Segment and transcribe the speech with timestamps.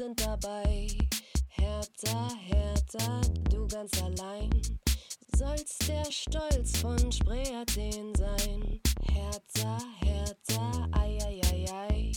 [0.00, 0.86] wir sind dabei.
[1.48, 3.20] Hertha, Hertha,
[3.50, 4.50] du ganz allein.
[5.36, 8.80] Sollst der Stolz von Spree Athen sein.
[9.12, 12.12] Hertha, Hertha, ei, ei, ei, ei.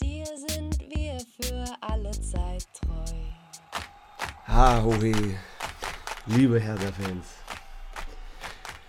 [0.00, 3.16] Dir sind wir für alle Zeit treu.
[4.46, 5.12] Ha, hohe,
[6.26, 7.26] liebe Hertha-Fans.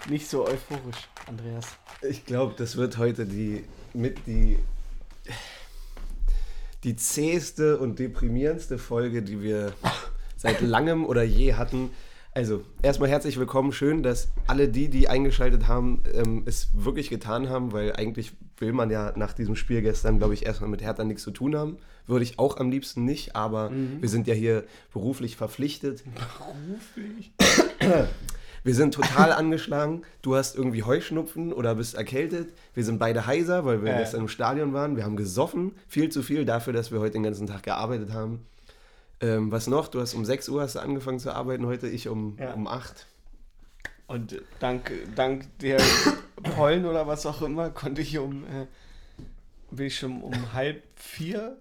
[0.08, 1.66] Nicht so euphorisch, Andreas.
[2.02, 4.60] Ich glaube, das wird heute die mit die
[6.84, 9.74] die zäheste und deprimierendste Folge, die wir
[10.38, 11.90] seit langem oder je hatten.
[12.32, 13.74] Also, erstmal herzlich willkommen.
[13.74, 18.72] Schön, dass alle die, die eingeschaltet haben, ähm, es wirklich getan haben, weil eigentlich will
[18.72, 21.78] man ja nach diesem Spiel gestern, glaube ich, erstmal mit Hertha nichts zu tun haben.
[22.08, 26.04] Würde ich auch am liebsten nicht, aber wir sind ja hier beruflich verpflichtet.
[26.16, 27.32] Beruflich?
[28.64, 30.04] Wir sind total angeschlagen.
[30.22, 32.54] Du hast irgendwie Heuschnupfen oder bist erkältet.
[32.74, 33.98] Wir sind beide heiser, weil wir Ja.
[34.00, 34.96] gestern im Stadion waren.
[34.98, 35.74] Wir haben gesoffen.
[35.88, 38.46] Viel zu viel dafür, dass wir heute den ganzen Tag gearbeitet haben.
[39.22, 39.88] Ähm, was noch?
[39.88, 42.54] Du hast um 6 Uhr hast du angefangen zu arbeiten heute, ich um, Ja.
[42.54, 43.06] um 8.
[44.08, 45.78] Und dank, dank der
[46.56, 48.66] Pollen oder was auch immer konnte ich um, äh,
[49.72, 51.58] bin ich schon um halb vier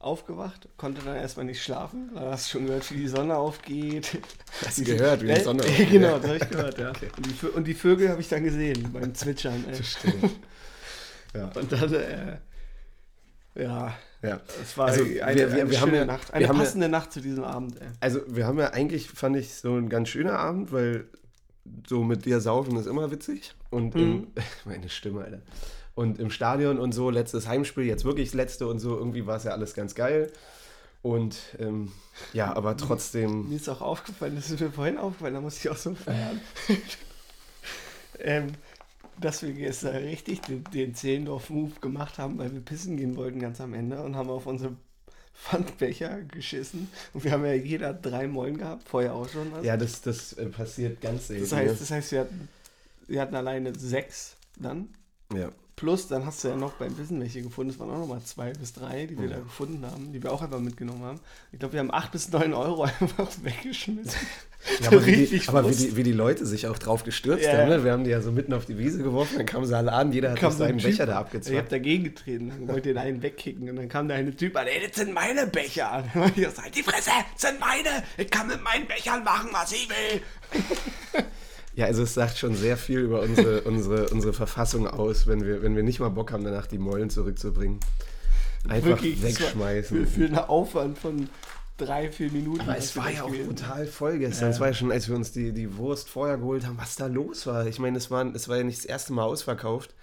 [0.00, 2.10] aufgewacht, konnte dann erstmal nicht schlafen.
[2.14, 4.18] Da hast du schon gehört, wie die Sonne aufgeht.
[4.64, 5.90] Hast du gehört, wie die Sonne aufgeht?
[5.90, 6.88] Genau, das habe ich gehört, ja.
[6.90, 9.64] Und, die, und die Vögel habe ich dann gesehen beim Zwitschern.
[9.68, 9.82] Ey.
[9.82, 10.30] Stimmt.
[11.34, 11.50] Ja.
[11.54, 12.38] Und dann, äh,
[13.54, 14.40] ja, ja.
[14.62, 16.28] es war Also, eine, wir- eine wir- wir haben ja- Nacht.
[16.28, 17.78] wir Eine haben ja- passende Nacht zu diesem Abend.
[17.80, 17.86] Ey.
[18.00, 21.04] Also, wir haben ja eigentlich, fand ich, so ein ganz schöner Abend, weil
[21.86, 23.54] so mit dir saufen ist immer witzig.
[23.68, 24.28] Und im,
[24.64, 25.42] meine Stimme, Alter.
[25.98, 29.36] Und im Stadion und so, letztes Heimspiel, jetzt wirklich das letzte und so, irgendwie war
[29.36, 30.30] es ja alles ganz geil.
[31.02, 31.90] Und ähm,
[32.32, 35.68] ja, aber trotzdem, Mir ist auch aufgefallen, das ist mir vorhin aufgefallen, da muss ich
[35.68, 36.40] auch so feiern.
[38.20, 38.52] ähm,
[39.20, 43.60] dass wir gestern richtig den, den Zehlendorf-Move gemacht haben, weil wir pissen gehen wollten ganz
[43.60, 44.76] am Ende und haben auf unsere
[45.34, 46.88] Pfandbecher geschissen.
[47.12, 49.50] Und wir haben ja jeder drei Mollen gehabt, vorher auch schon.
[49.50, 49.64] was.
[49.64, 51.42] ja, das, das äh, passiert ganz selten.
[51.42, 52.48] das, heißt, das heißt, wir hatten,
[53.08, 54.90] wir hatten alleine sechs dann.
[55.32, 55.40] ne?
[55.40, 55.50] ja.
[55.78, 57.70] Plus, dann hast du ja noch beim Wissen welche gefunden.
[57.72, 59.36] Es waren auch nochmal zwei bis drei, die wir Ja.
[59.36, 61.20] da gefunden haben, die wir auch einfach mitgenommen haben.
[61.52, 64.12] Ich glaube, wir haben acht bis neun Euro einfach weggeschmissen.
[64.80, 67.44] Ja, aber wie die, Richtig aber wie die, wie die Leute sich auch drauf gestürzt
[67.44, 67.68] Ja, haben.
[67.68, 67.84] Ne?
[67.84, 70.10] Wir haben die ja so mitten auf die Wiese geworfen, dann kamen sie alle an,
[70.12, 71.26] jeder hat so seinen Typ Becher da an.
[71.32, 74.56] Ich habe dagegen getreten, dann wollte den einen wegkicken und dann kam der eine Typ
[74.56, 76.04] an, ey, das sind meine Becher.
[76.12, 79.50] Dann habe ich gesagt, die Fresse, das sind meine, ich kann mit meinen Bechern machen,
[79.52, 80.22] was ich will.
[81.78, 85.62] Ja, also es sagt schon sehr viel über unsere, unsere, unsere Verfassung aus, wenn wir,
[85.62, 87.78] wenn wir nicht mal Bock haben, danach die Mollen zurückzubringen.
[88.68, 90.04] Einfach Wirklich, wegschmeißen.
[90.04, 91.28] Für, für einen Aufwand von
[91.76, 92.62] drei, vier Minuten.
[92.62, 93.46] Aber es war ja auch gewesen.
[93.46, 94.50] brutal voll gestern.
[94.50, 97.06] Es war ja schon, als wir uns die, die Wurst vorher geholt haben, was da
[97.06, 97.64] los war.
[97.68, 99.94] Ich meine, es war, es war ja nicht das erste Mal ausverkauft,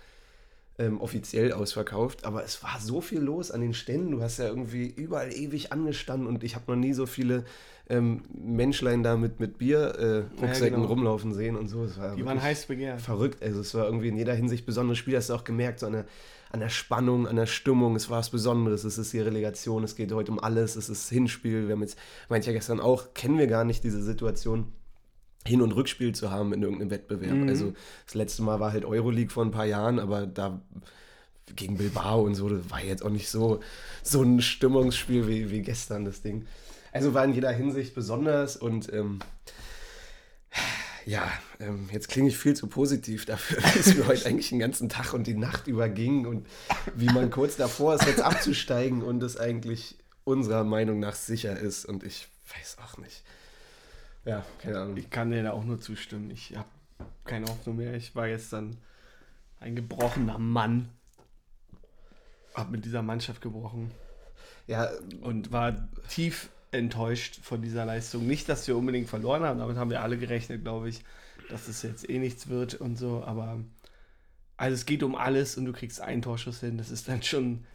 [0.78, 4.12] ähm, offiziell ausverkauft, aber es war so viel los an den Ständen.
[4.12, 7.46] Du hast ja irgendwie überall ewig angestanden und ich habe noch nie so viele
[7.90, 10.88] ähm, Menschlein da mit, mit Bier-Rucksäcken genau.
[10.88, 11.84] rumlaufen sehen und so.
[11.84, 13.00] Es war Die waren heiß begehrt.
[13.00, 13.41] verrückt.
[13.41, 15.16] Also es war irgendwie in jeder Hinsicht besonderes Spiel.
[15.16, 16.06] Hast du auch gemerkt, so an der,
[16.52, 17.96] an der Spannung, an der Stimmung.
[17.96, 18.84] Es war was Besonderes.
[18.84, 19.84] Es ist die Relegation.
[19.84, 20.75] Es geht heute um alles.
[20.75, 21.68] Es ist Hinspiel.
[21.68, 21.97] Wir haben jetzt,
[22.28, 24.74] meinte ich ja gestern auch, kennen wir gar nicht diese Situation.
[25.47, 27.35] Hin- und Rückspiel zu haben in irgendeinem Wettbewerb.
[27.35, 27.50] Mhm.
[27.50, 27.73] Also
[28.06, 30.61] das letzte Mal war halt Euroleague vor ein paar Jahren, aber da
[31.56, 33.59] gegen Bilbao und so, das war jetzt auch nicht so,
[34.01, 36.47] so ein Stimmungsspiel wie, wie gestern das Ding.
[36.91, 39.19] Also war in jeder Hinsicht besonders und ähm,
[41.06, 44.59] ja, ähm, jetzt klinge ich viel zu positiv dafür, wie es mir heute eigentlich den
[44.59, 46.47] ganzen Tag und die Nacht überging und
[46.95, 51.85] wie man kurz davor ist, jetzt abzusteigen und es eigentlich unserer Meinung nach sicher ist
[51.85, 53.23] und ich weiß auch nicht.
[54.25, 54.97] Ja, keine Ahnung.
[54.97, 56.31] Ich kann dir da auch nur zustimmen.
[56.31, 56.68] Ich habe
[57.24, 57.94] keine Hoffnung mehr.
[57.94, 58.78] Ich war jetzt dann
[59.59, 60.90] ein gebrochener Mann.
[62.53, 63.91] Hab mit dieser Mannschaft gebrochen
[64.68, 64.90] Ja,
[65.22, 68.25] und war tief enttäuscht von dieser Leistung.
[68.27, 71.04] Nicht, dass wir unbedingt verloren haben, damit haben wir alle gerechnet, glaube ich,
[71.50, 73.60] dass es jetzt eh nichts wird und so, aber
[74.57, 77.66] also es geht um alles und du kriegst einen Torschuss hin, das ist dann schon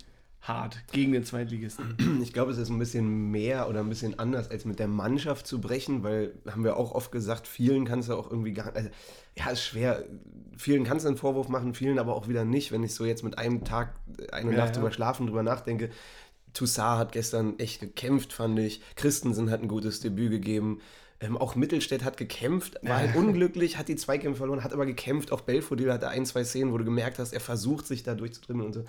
[0.43, 1.97] hart gegen den Zweitligisten.
[2.23, 5.47] Ich glaube, es ist ein bisschen mehr oder ein bisschen anders, als mit der Mannschaft
[5.47, 8.89] zu brechen, weil, haben wir auch oft gesagt, vielen kannst du auch irgendwie gar also,
[9.37, 10.05] ja, ist schwer.
[10.57, 12.73] Vielen kannst du einen Vorwurf machen, vielen aber auch wieder nicht.
[12.73, 13.95] Wenn ich so jetzt mit einem Tag,
[14.33, 14.81] eine Ja, Nacht ja.
[14.81, 15.91] drüber schlafen, drüber nachdenke,
[16.53, 18.83] Toussaint hat gestern echt gekämpft, fand ich.
[18.97, 20.81] Christensen hat ein gutes Debüt gegeben.
[21.21, 25.33] Ähm, auch Mittelstädt hat gekämpft, war halt unglücklich, hat die Zweikämpfe verloren, hat aber gekämpft.
[25.33, 28.67] Auch Belfodil hatte ein, zwei Szenen, wo du gemerkt hast, er versucht sich da durchzudrimmeln
[28.69, 28.85] und so.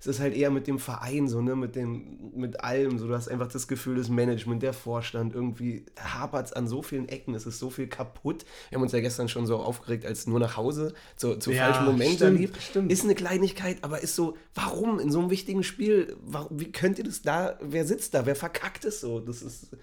[0.00, 2.98] Es ist halt eher mit dem Verein so, ne, mit dem, mit allem.
[2.98, 6.80] So, du hast einfach das Gefühl, das Management, der Vorstand, irgendwie hapert es an so
[6.80, 8.46] vielen Ecken, es ist so viel kaputt.
[8.70, 11.66] Wir haben uns ja gestern schon so aufgeregt, als nur nach Hause zu, zu Ja,
[11.66, 12.58] falschen Momenten lief.
[12.62, 12.90] stimmt.
[12.90, 16.96] Ist eine Kleinigkeit, aber ist so, warum in so einem wichtigen Spiel, warum, wie könnt
[16.96, 19.20] ihr das da, wer sitzt da, wer verkackt es so?
[19.20, 19.76] Das ist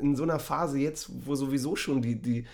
[0.00, 2.44] in so einer Phase jetzt, wo sowieso schon die, die,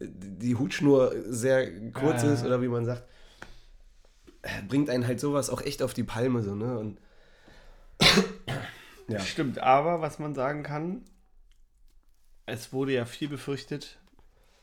[0.00, 2.32] die Hutschnur sehr kurz ja.
[2.32, 3.13] ist oder wie man sagt, äh,
[4.68, 6.78] bringt einen halt sowas auch echt auf die Palme so, ne?
[6.78, 6.98] Und
[9.08, 9.20] ja.
[9.20, 11.02] Stimmt, aber was man sagen kann,
[12.46, 13.98] es wurde ja viel befürchtet,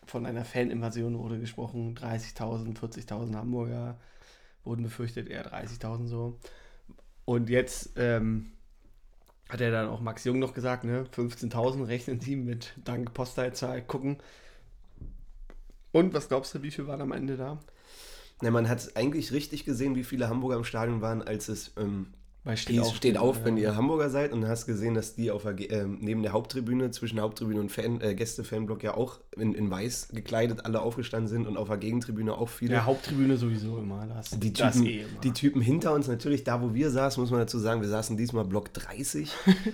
[0.06, 4.00] von einer Faninvasion wurde gesprochen, 30.000, 40.000 Hamburger
[4.64, 6.40] wurden befürchtet, eher 30.000 so.
[7.26, 8.52] Und jetzt ähm,
[9.50, 13.82] hat er dann auch Max Jung noch gesagt, ne, 15.000 rechnen die mit dank Postleitzahl
[13.82, 14.18] gucken.
[15.92, 17.60] Und was glaubst du, wie viel waren am Ende da?
[18.42, 22.08] Na, man hat eigentlich richtig gesehen, wie viele Hamburger im Stadion waren, als es ähm,
[22.44, 23.46] Bei hieß, steht auf, ja.
[23.46, 26.90] wenn ihr Hamburger seid und hast gesehen, dass die auf der, ähm, neben der Haupttribüne,
[26.90, 31.46] zwischen Haupttribüne und Fan, äh, Gäste-Fanblock ja auch in, in weiß gekleidet alle aufgestanden sind
[31.46, 32.74] und auf der Gegentribüne auch viele.
[32.74, 34.08] Ja, Haupttribüne sowieso immer.
[34.08, 35.20] Das, Die das Typen, eh immer.
[35.24, 38.18] die Typen hinter uns, natürlich da, wo wir saßen, muss man dazu sagen, wir saßen
[38.18, 39.32] diesmal Block 30.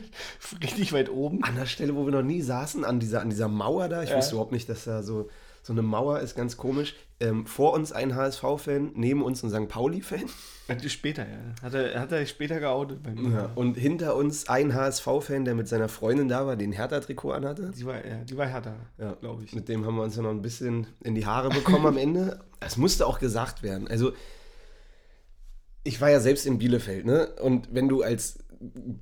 [0.61, 1.43] richtig weit oben.
[1.45, 4.03] an der Stelle, wo wir noch nie saßen, an dieser, an dieser Mauer da.
[4.03, 4.17] Ich Ja.
[4.17, 5.29] wusste überhaupt nicht, dass da so,
[5.67, 6.95] so eine Mauer ist, ganz komisch.
[7.19, 9.67] Ähm, vor uns ein HSV-Fan, neben uns ein St.
[9.67, 10.23] Pauli-Fan.
[10.69, 11.39] Er Später, ja.
[11.61, 13.29] Hat er, hat er später geoutet bei mir.
[13.35, 13.51] Ja.
[13.55, 17.71] Und hinter uns ein HSV-Fan, der mit seiner Freundin da war, den Hertha-Trikot anhatte.
[17.77, 19.53] Die war, ja, die war härter, Ja, glaube ich.
[19.53, 22.39] Mit dem haben wir uns ja noch ein bisschen in die Haare bekommen am Ende.
[22.61, 23.89] Es musste auch gesagt werden.
[23.89, 24.13] Also,
[25.83, 27.27] ich war ja selbst in Bielefeld, ne?
[27.41, 28.39] Und wenn du als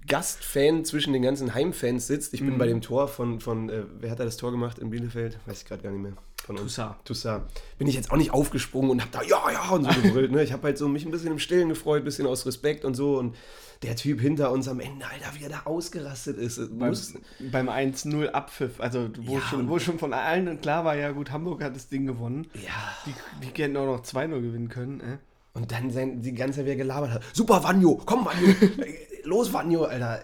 [0.08, 2.58] Gastfan zwischen den ganzen Heimfans sitzt, ich bin Mhm.
[2.58, 5.38] bei dem Tor von, von äh, wer hat da das Tor gemacht in Bielefeld?
[5.46, 6.14] Weiß ich gerade gar nicht mehr.
[6.46, 6.76] Von uns.
[6.76, 6.96] Toussaint.
[7.06, 7.44] Toussaint.
[7.80, 10.44] Bin ich jetzt auch nicht aufgesprungen und hab da ja, ja und so gebrüllt, ne?
[10.44, 12.94] Ich habe halt so mich ein bisschen im Stillen gefreut, ein bisschen aus Respekt und
[12.94, 13.36] so und
[13.82, 16.58] der Typ hinter uns am Ende, Alter, wie er da ausgerastet ist.
[16.78, 17.14] Beim, Muss,
[17.52, 21.32] beim 1-0 Abpfiff, also wo, Ja, schon, wo schon von allen klar war, ja gut,
[21.32, 22.48] Hamburg hat das Ding gewonnen.
[22.54, 22.96] ja.
[23.06, 25.00] Die, die hätten auch noch 2-0 gewinnen können.
[25.00, 25.18] Äh?
[25.54, 27.24] Und dann sein, die ganze Zeit, wie er gelabert hat.
[27.34, 28.54] Super, Vanjo, komm, Vanjo.
[29.26, 30.24] Los, Vanjo, Alter.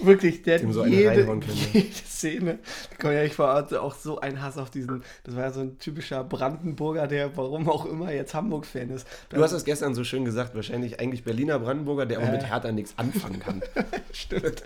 [0.00, 1.40] Wirklich, der hat so eine jede,
[1.72, 2.58] jede Szene.
[3.00, 5.78] Komm, ja, ich war auch so ein Hass auf diesen, das war ja so ein
[5.78, 9.06] typischer Brandenburger, der warum auch immer jetzt Hamburg-Fan ist.
[9.28, 12.32] Du hast das gestern so schön gesagt, wahrscheinlich eigentlich Berliner Brandenburger, der Äh.
[12.32, 13.62] mit Hertha nichts anfangen kann.
[14.12, 14.64] Stimmt.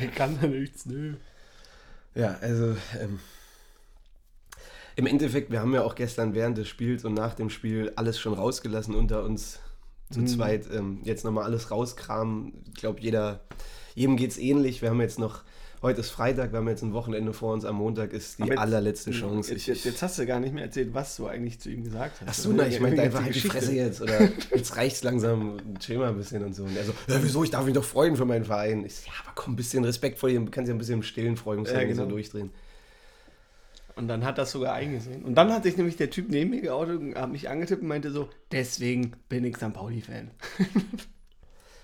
[0.00, 1.14] Ich kann da nichts, nö.
[2.14, 3.20] ja, also ähm,
[4.96, 8.18] im Endeffekt, wir haben ja auch gestern während des Spiels und nach dem Spiel alles
[8.18, 9.60] schon rausgelassen unter uns
[10.10, 10.26] zu Mhm.
[10.26, 10.66] zweit.
[10.72, 12.52] Ähm, jetzt nochmal alles rauskramen.
[12.68, 13.40] Ich glaube, jeder,
[13.94, 14.80] jedem geht es ähnlich.
[14.82, 15.42] Wir haben jetzt noch,
[15.82, 17.64] heute ist Freitag, wir haben jetzt ein Wochenende vor uns.
[17.64, 19.52] Am Montag ist die jetzt- allerletzte Chance.
[19.52, 22.20] Jetzt, jetzt, jetzt hast du gar nicht mehr erzählt, was du eigentlich zu ihm gesagt
[22.20, 22.28] hast.
[22.28, 23.40] Ach so, nein, ich meinte einfach halt die.
[23.40, 24.00] Fresse jetzt.
[24.00, 24.18] Oder
[24.54, 26.64] jetzt reicht's langsam, chill mal ein bisschen und so.
[26.64, 28.84] Und er so, ja, wieso, ich darf mich doch freuen für meinen Verein.
[28.84, 30.94] Ich so, ja, aber komm, ein bisschen Respekt vor dir, du kannst ja ein bisschen
[30.94, 32.14] im Stillen freuen, musst ja, Ja, nicht so genau.
[32.14, 32.50] durchdrehen.
[33.98, 35.24] Und dann hat das sogar eingesehen.
[35.24, 37.88] Und dann hat sich nämlich der Typ neben mir geoutet und hat mich angetippt und
[37.88, 39.74] meinte so, deswegen bin ich St.
[39.74, 40.30] Pauli-Fan.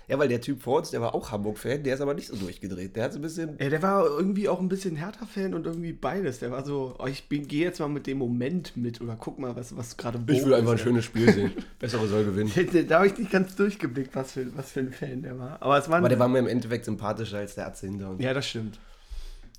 [0.07, 2.35] Ja, weil der Typ vor uns, der war auch Hamburg-Fan, der ist aber nicht so
[2.35, 2.95] durchgedreht.
[2.95, 3.57] Der hat so ein bisschen.
[3.59, 6.39] Ja, der war irgendwie auch ein bisschen Hertha-Fan und irgendwie beides.
[6.39, 9.55] Der war so, oh, ich gehe jetzt mal mit dem Moment mit oder guck mal,
[9.55, 11.53] was, was gerade Ich will einfach ein schönes Spiel sehen.
[11.79, 12.51] Bessere soll gewinnen.
[12.87, 15.61] Da habe ich nicht ganz durchgeblickt, was für, was für ein Fan der war.
[15.61, 18.21] Aber es war, Aber der war mir im Endeffekt sympathischer als der Atze hinter uns.
[18.21, 18.79] Ja, das stimmt.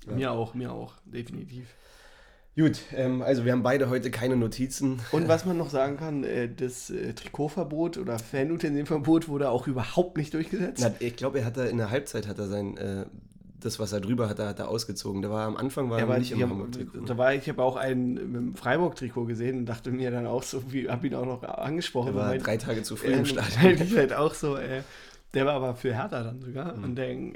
[0.05, 1.65] Mir auch, mir auch, definitiv.
[2.57, 4.99] Gut, ähm, also wir haben beide heute keine Notizen.
[5.11, 10.17] Und was man noch sagen kann, äh, das äh, Trikotverbot oder Fanutensilverbot wurde auch überhaupt
[10.17, 10.79] nicht durchgesetzt.
[10.81, 13.05] Na, ich glaube, er hat da in der Halbzeit hat er sein, äh,
[13.59, 15.21] das, was er drüber hatte, hat er ausgezogen.
[15.21, 16.99] Der war am Anfang war Ja, er nicht im Hamburg-Trikot.
[17.05, 20.43] da war ich habe auch einen mit dem Freiburg-Trikot gesehen und dachte mir dann auch
[20.43, 22.09] so, wie habe ihn auch noch angesprochen.
[22.09, 23.81] Er war drei Tage zu früh äh, im Stadion.
[23.81, 24.81] ich halt auch so, äh,
[25.33, 26.75] der war aber für Hertha dann sogar.
[26.75, 26.83] Mhm.
[26.83, 27.33] Und der, äh,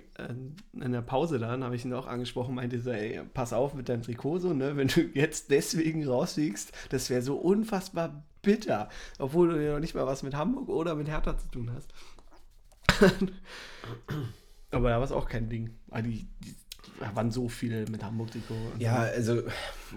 [0.73, 3.89] in der Pause dann habe ich ihn auch angesprochen, meinte so, ey, pass auf mit
[3.89, 4.77] deinem Trikot so, ne?
[4.77, 9.95] Wenn du jetzt deswegen rausfliegst, das wäre so unfassbar bitter, obwohl du ja noch nicht
[9.95, 11.93] mal was mit Hamburg oder mit Hertha zu tun hast.
[14.71, 15.71] aber da war es auch kein Ding.
[15.87, 16.55] Weil die, die
[17.13, 18.53] waren so viele mit Hamburg-Trikot.
[18.73, 19.41] und Ja, also,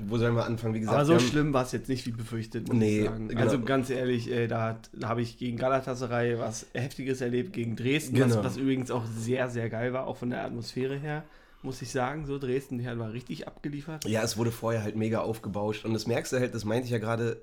[0.07, 0.75] wo sollen wir anfangen?
[0.75, 3.29] Wie gesagt, aber so schlimm war es jetzt nicht wie befürchtet, muss Nee, ich sagen.
[3.29, 3.41] genau.
[3.41, 8.14] Also ganz ehrlich, äh, da, da habe ich gegen Galatasaray was Heftiges erlebt, gegen Dresden,
[8.17, 8.37] Genau.
[8.37, 11.25] was, was übrigens auch sehr, sehr geil war, auch von der Atmosphäre her.
[11.64, 12.26] Muss ich sagen.
[12.26, 14.04] So, Dresden die war richtig abgeliefert.
[14.06, 15.85] Ja, es wurde vorher halt mega aufgebauscht.
[15.85, 17.42] Und das merkst du halt, das meinte ich ja gerade,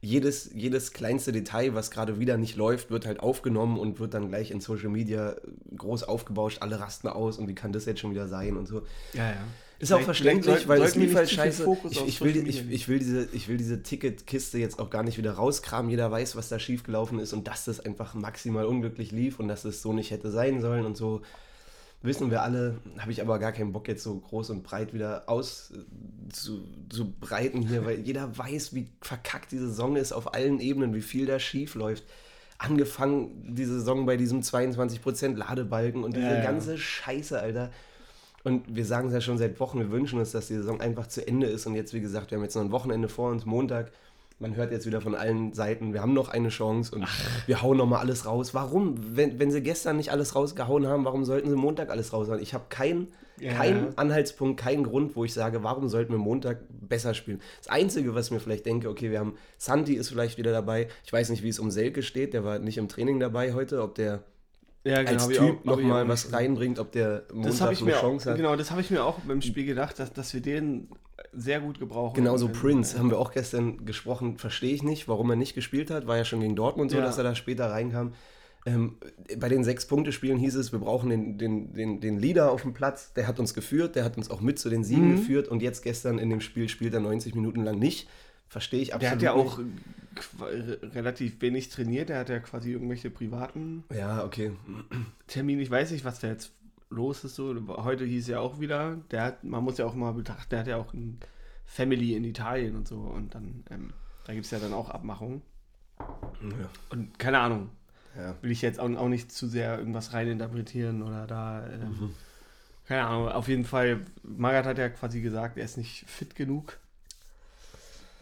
[0.00, 4.28] jedes, jedes kleinste Detail, was gerade wieder nicht läuft, wird halt aufgenommen und wird dann
[4.28, 5.36] gleich in Social Media
[5.76, 6.62] groß aufgebauscht.
[6.62, 8.82] Alle rasten aus und wie kann das jetzt schon wieder sein und so.
[9.12, 9.44] Ja, ja.
[9.78, 11.66] Ist auch verständlich, weil es lief halt scheiße.
[11.90, 15.18] Ich, ich, will, ich, ich, will diese, ich will diese Ticketkiste jetzt auch gar nicht
[15.18, 15.90] wieder rauskramen.
[15.90, 19.66] Jeder weiß, was da schiefgelaufen ist und dass das einfach maximal unglücklich lief und dass
[19.66, 21.20] es so nicht hätte sein sollen und so.
[22.02, 25.24] Wissen wir alle, habe ich aber gar keinen Bock jetzt so groß und breit wieder
[25.28, 30.34] aus äh, zu, zu breiten hier, weil jeder weiß, wie verkackt diese Saison ist auf
[30.34, 32.04] allen Ebenen, wie viel da schief läuft.
[32.58, 36.42] Angefangen die Saison bei diesem 22% Ladebalken und diese Ja, ja.
[36.42, 37.70] ganze Scheiße, Alter.
[38.44, 41.08] Und wir sagen es ja schon seit Wochen, wir wünschen uns, dass die Saison einfach
[41.08, 41.66] zu Ende ist.
[41.66, 43.90] Und jetzt, wie gesagt, wir haben jetzt noch ein Wochenende vor uns, Montag.
[44.38, 47.06] Man hört jetzt wieder von allen Seiten, wir haben noch eine Chance und
[47.46, 48.52] wir hauen noch mal alles raus.
[48.52, 48.94] Warum?
[49.16, 52.40] Wenn, wenn sie gestern nicht alles rausgehauen haben, warum sollten sie Montag alles raushauen?
[52.42, 53.52] Ich habe keinen Ja.
[53.54, 57.40] keinen Anhaltspunkt, keinen Grund, wo ich sage, warum sollten wir Montag besser spielen.
[57.58, 60.88] Das Einzige, was mir vielleicht denke, okay, wir haben, Santi ist vielleicht wieder dabei.
[61.04, 63.82] Ich weiß nicht, wie es um Selke steht, der war nicht im Training dabei heute,
[63.82, 64.22] ob der
[64.84, 68.36] Ja, als hab ich Typ nochmal was reinbringt, ob der Montag eine Chance hat.
[68.36, 70.88] genau, das habe ich mir auch beim Spiel gedacht, dass, dass wir den
[71.36, 72.14] sehr gut gebrauchen.
[72.14, 72.48] Genauso.
[72.48, 76.06] Prince, haben wir auch gestern gesprochen, verstehe ich nicht, warum er nicht gespielt hat.
[76.06, 77.04] War ja schon gegen Dortmund so, Ja.
[77.04, 78.12] dass er da später reinkam.
[78.64, 78.96] Ähm,
[79.38, 83.12] bei den Sechs-Punkte-Spielen hieß es, wir brauchen den, den, den, den Leader auf dem Platz.
[83.12, 85.16] Der hat uns geführt, der hat uns auch mit zu den Siegen Mhm.
[85.16, 88.08] geführt und jetzt gestern in dem Spiel spielt er 90 Minuten lang nicht.
[88.48, 90.40] Verstehe ich Der absolut hat ja auch nicht.
[90.40, 94.52] re- relativ wenig trainiert, der hat ja quasi irgendwelche privaten Ja, okay.
[95.26, 95.62] Termine.
[95.62, 96.52] Ich weiß nicht, was da jetzt
[96.90, 97.34] los ist.
[97.36, 97.54] So.
[97.78, 100.66] Heute hieß ja auch wieder, der hat, man muss ja auch mal betrachten, der hat
[100.66, 101.18] ja auch ein
[101.64, 102.96] Family in Italien und so.
[102.96, 103.92] Und dann, ähm,
[104.24, 105.42] da gibt es ja dann auch Abmachungen.
[105.98, 106.68] Ja.
[106.90, 107.70] Und keine Ahnung,
[108.16, 108.34] Ja.
[108.42, 111.66] will ich jetzt auch, auch nicht zu sehr irgendwas reininterpretieren oder da.
[111.68, 112.14] Ähm,
[112.86, 116.78] Keine Ahnung, auf jeden Fall, Magath hat ja quasi gesagt, er ist nicht fit genug.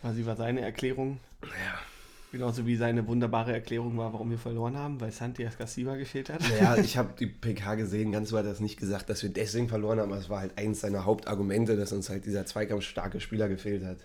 [0.01, 1.19] Quasi war seine Erklärung.
[1.43, 1.49] Ja.
[2.35, 6.41] Genauso wie seine wunderbare Erklärung war, warum wir verloren haben, weil Santi Escasiba gefehlt hat.
[6.41, 9.31] Naja, ich habe die PK gesehen, ganz so hat er es nicht gesagt, dass wir
[9.31, 13.21] deswegen verloren haben, aber es war halt eins seiner Hauptargumente, dass uns halt dieser zweikampfstarke
[13.21, 13.99] Spieler gefehlt hat.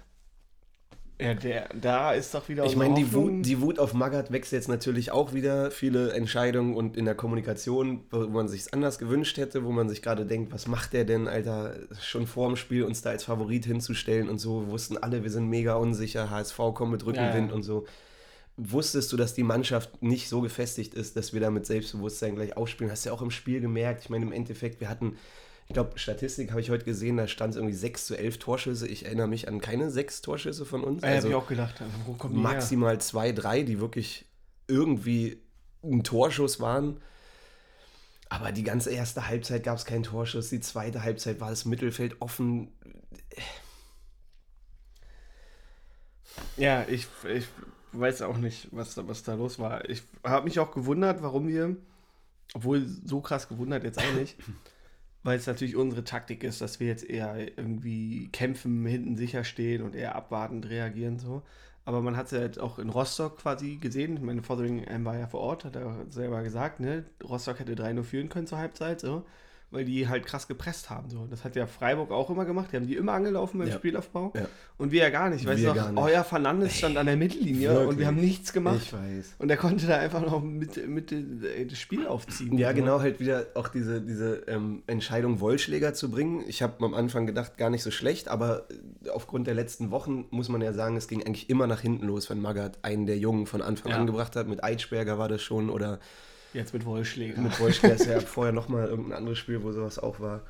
[1.20, 3.12] Ja, der, da ist doch wieder Ich meine, die.
[3.12, 5.72] Wut, die Wut auf Magath wächst jetzt natürlich auch wieder.
[5.72, 10.04] Viele Entscheidungen und in der Kommunikation, wo man sich anders gewünscht hätte, wo man sich
[10.04, 13.66] gerade denkt, was macht der denn, Alter, schon vor dem Spiel uns da als Favorit
[13.66, 14.68] hinzustellen und so.
[14.68, 17.54] Wussten alle, wir sind mega unsicher, HSV kommt mit Rückenwind Ja, ja.
[17.56, 17.88] und so.
[18.62, 22.58] Wusstest du, dass die Mannschaft nicht so gefestigt ist, dass wir da mit Selbstbewusstsein gleich
[22.58, 22.92] aufspielen?
[22.92, 24.04] Hast du ja auch im Spiel gemerkt.
[24.04, 25.18] Ich meine, im Endeffekt, wir hatten,
[25.68, 28.86] ich glaube, Statistik habe ich heute gesehen, da stand es irgendwie 6 zu 11 Torschüsse.
[28.86, 31.04] Ich erinnere mich an keine sechs Torschüsse von uns.
[31.04, 31.76] ja, hab ich auch gedacht,
[32.06, 32.50] wo kommen die her?
[32.50, 34.26] maximal zwei, drei, die wirklich
[34.68, 35.42] irgendwie
[35.82, 37.00] ein Torschuss waren.
[38.28, 40.50] Aber die ganze erste Halbzeit gab es keinen Torschuss.
[40.50, 42.74] Die zweite Halbzeit war das Mittelfeld offen.
[46.58, 47.48] Ja, ich, ich
[47.94, 49.90] weiß auch nicht, was da, was da los war.
[49.90, 51.76] Ich habe mich auch gewundert, warum wir,
[52.54, 54.38] obwohl so krass gewundert jetzt auch nicht,
[55.24, 59.82] weil es natürlich unsere Taktik ist, dass wir jetzt eher irgendwie kämpfen, hinten sicher stehen
[59.82, 61.44] und eher abwartend reagieren so.
[61.86, 64.24] Aber man hat es ja halt auch in Rostock quasi gesehen.
[64.24, 67.06] Meine Fotheringham war ja vor Ort, hat er selber gesagt, ne?
[67.24, 69.26] Rostock hätte 3-0 führen können zur Halbzeit, so,
[69.72, 71.10] weil die halt krass gepresst haben.
[71.10, 71.28] So.
[71.30, 72.70] Das hat ja Freiburg auch immer gemacht.
[72.72, 73.76] Die haben die immer angelaufen beim Ja.
[73.76, 74.34] Spielaufbau.
[74.36, 74.48] Ja.
[74.78, 75.46] Und wir ja gar nicht.
[75.46, 77.88] Weißt Wir du noch, euer Fernandes stand an der Mittellinie Wirklich.
[77.90, 78.80] und wir haben nichts gemacht.
[78.82, 79.36] Ich weiß.
[79.38, 82.58] Und er konnte da einfach noch mit, mit äh, das Spiel aufziehen.
[82.58, 86.44] Ja, genau, halt wieder auch diese, diese ähm, Entscheidung, Wollschläger zu bringen.
[86.48, 88.66] Ich habe am Anfang gedacht, gar nicht so schlecht, aber
[89.06, 92.08] äh, aufgrund der letzten Wochen muss man ja sagen, es ging eigentlich immer nach hinten
[92.08, 93.98] los, wenn Magath einen der Jungen von Anfang Ja.
[93.98, 94.48] an gebracht hat.
[94.48, 96.00] Mit Eitschberger war das schon oder
[96.54, 97.40] Jetzt mit Wollschläger.
[97.42, 100.42] Mit Wollschläger ist ja vorher nochmal irgendein anderes Spiel, wo sowas auch war.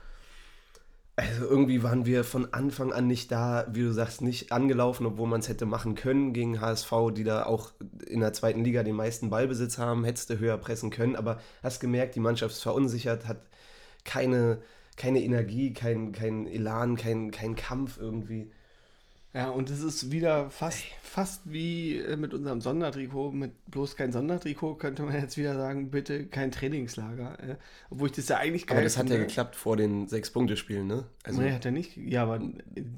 [1.20, 5.28] Also irgendwie waren wir von Anfang an nicht da, wie du sagst, nicht angelaufen, obwohl
[5.28, 7.74] man es hätte machen können gegen HSV, die da auch
[8.08, 11.82] in der zweiten Liga den meisten Ballbesitz haben, hättest du höher pressen können, aber hast
[11.82, 13.42] gemerkt, die Mannschaft ist verunsichert, hat
[14.06, 14.62] keine,
[14.96, 18.50] keine Energie, kein, kein Elan, kein, kein Kampf irgendwie.
[19.32, 24.12] Ja, und es ist wieder fast, fast wie äh, mit unserem Sondertrikot, mit bloß kein
[24.12, 27.38] Sondertrikot, könnte man jetzt wieder sagen, bitte kein Trainingslager.
[27.40, 27.56] Äh,
[27.92, 31.06] obwohl ich das ja eigentlich geil Aber das hat ja geklappt vor den Sechs-Punkte-Spielen, ne?
[31.24, 31.96] Also, nee, hat er nicht.
[31.96, 32.42] Ja, aber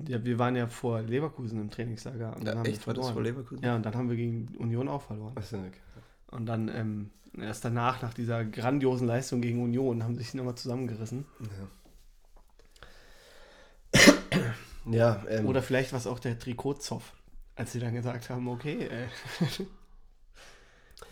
[0.07, 2.37] ja, wir waren ja vor Leverkusen im Trainingslager.
[2.37, 3.63] Und dann ja, haben wir echt, war das vor Leverkusen?
[3.63, 5.33] Ja, und dann haben wir gegen Union auch verloren.
[5.35, 5.71] Achso, okay.
[6.27, 10.55] Und dann ähm, erst danach, nach dieser grandiosen Leistung gegen Union, haben sie sich nochmal
[10.55, 11.25] zusammengerissen.
[11.41, 11.67] Ja,
[15.29, 17.13] ähm, Oder vielleicht war es auch der Trikotzoff,
[17.55, 19.07] als sie dann gesagt haben, okay, äh,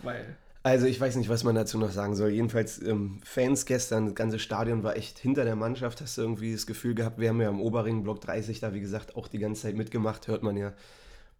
[0.02, 2.30] weil Also ich weiß nicht, was man dazu noch sagen soll.
[2.30, 6.00] Jedenfalls ähm, Fans gestern, das ganze Stadion war echt hinter der Mannschaft.
[6.00, 8.80] Hast du irgendwie das Gefühl gehabt, wir haben ja am Oberring Block 30 da, wie
[8.80, 10.72] gesagt, auch die ganze Zeit mitgemacht, hört man ja.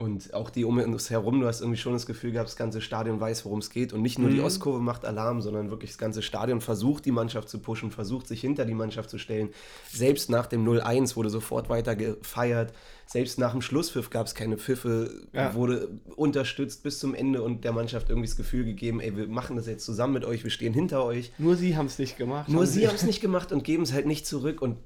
[0.02, 2.80] Und auch die um uns herum, du hast irgendwie schon das Gefühl gehabt, das ganze
[2.80, 3.92] Stadion weiß, worum es geht.
[3.92, 4.44] Und nicht nur die Mhm.
[4.44, 8.40] Ostkurve macht Alarm, sondern wirklich das ganze Stadion versucht, die Mannschaft zu pushen, versucht, sich
[8.40, 9.50] hinter die Mannschaft zu stellen.
[9.92, 12.72] Selbst nach dem 0-1 wurde sofort weiter gefeiert.
[13.04, 15.52] Selbst nach dem Schlusspfiff gab es keine Pfiffe, Ja.
[15.54, 19.56] wurde unterstützt bis zum Ende und der Mannschaft irgendwie das Gefühl gegeben, ey, wir machen
[19.56, 21.30] das jetzt zusammen mit euch, wir stehen hinter euch.
[21.36, 22.48] Nur sie haben es nicht gemacht.
[22.48, 24.62] Nur sie haben es nicht gemacht und geben es halt nicht zurück.
[24.62, 24.78] Und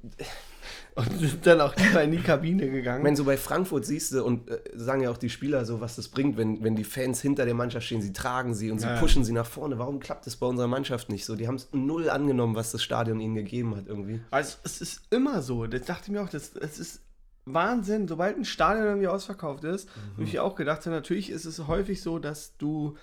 [0.95, 3.03] Und sind dann auch lieber in die Kabine gegangen.
[3.03, 5.97] meine, so bei Frankfurt siehst du und äh, sagen ja auch die Spieler so, was
[5.97, 8.87] das bringt, wenn, wenn die Fans hinter der Mannschaft stehen, sie tragen sie und sie
[8.87, 9.77] Ja, pushen sie nach vorne.
[9.77, 11.35] Warum klappt das bei unserer Mannschaft nicht so?
[11.35, 14.21] Die haben es null angenommen, was das Stadion ihnen gegeben hat irgendwie.
[14.31, 15.67] Also es ist immer so.
[15.67, 17.01] Das dachte ich mir auch, das, das ist
[17.43, 18.07] Wahnsinn.
[18.07, 20.13] Sobald ein Stadion irgendwie ausverkauft ist, Mhm.
[20.13, 22.95] habe ich auch gedacht, natürlich ist es häufig so, dass du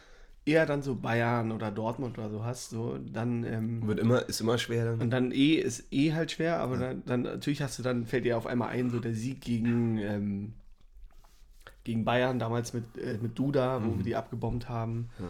[0.44, 2.70] eher dann so Bayern oder Dortmund oder so hast.
[2.70, 5.00] So, dann, ähm, Wird immer, ist immer schwer dann.
[5.00, 8.24] und dann eh ist eh halt schwer, aber dann, dann natürlich hast du dann, fällt
[8.24, 10.54] dir auf einmal ein, so der Sieg gegen, ähm,
[11.84, 15.08] gegen Bayern, damals mit, äh, mit Duda, wo wir die abgebombt haben.
[15.18, 15.26] Ja.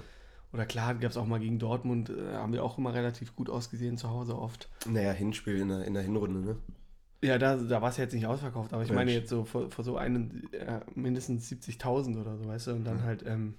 [0.53, 3.49] Oder klar, gab es auch mal gegen Dortmund, äh, haben wir auch immer relativ gut
[3.49, 4.69] ausgesehen zu Hause oft.
[4.87, 6.57] Naja, Hinspiel in der, in der Hinrunde, ne?
[7.25, 9.71] Ja, da, da war es jetzt nicht ausverkauft, aber ich Ja, meine jetzt so vor,
[9.71, 13.05] vor so einen, äh, mindestens 70.000 oder so, weißt du, und dann Ja.
[13.05, 13.55] halt, ähm,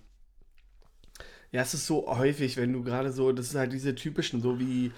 [1.53, 4.59] ja, es ist so häufig, wenn du gerade so, das ist halt diese typischen, so
[4.59, 4.91] wie,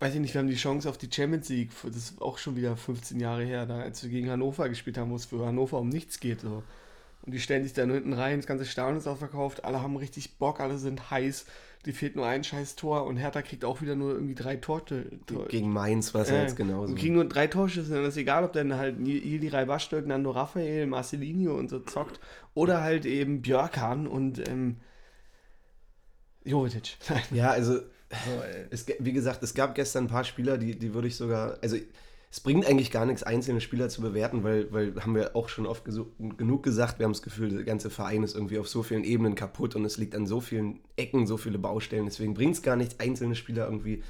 [0.00, 2.56] weiß ich nicht, wir haben die Chance auf die Champions League, das ist auch schon
[2.56, 5.78] wieder 15 Jahre her, da, als wir gegen Hannover gespielt haben, wo es für Hannover
[5.78, 6.62] um nichts geht, so.
[7.22, 10.36] Und die stellen sich da hinten rein, das ganze Stadion ist ausverkauft, alle haben richtig
[10.38, 11.44] Bock, alle sind heiß,
[11.84, 15.10] die fehlt nur ein scheiß Tor und Hertha kriegt auch wieder nur irgendwie drei Torte.
[15.26, 16.90] Tor Gegen Mainz war es ja äh, jetzt genauso.
[16.90, 20.86] Und kriegen nur drei Torschüsse, dann ist egal, ob dann halt Ili Raibastök, Nando Raphael,
[20.86, 22.20] Marcelinho und so zockt
[22.54, 24.78] oder halt eben Björkan und ähm,
[26.48, 26.96] Jovetic.
[27.30, 31.08] Ja, also So, Es, wie gesagt, es gab gestern ein paar Spieler, die, die würde
[31.08, 31.76] ich sogar, also
[32.30, 35.66] es bringt eigentlich gar nichts, einzelne Spieler zu bewerten, weil, weil haben wir auch schon
[35.66, 39.04] oft genug gesagt, wir haben das Gefühl, der ganze Verein ist irgendwie auf so vielen
[39.04, 42.62] Ebenen kaputt und es liegt an so vielen Ecken, so viele Baustellen, deswegen bringt es
[42.62, 44.02] gar nichts, einzelne Spieler irgendwie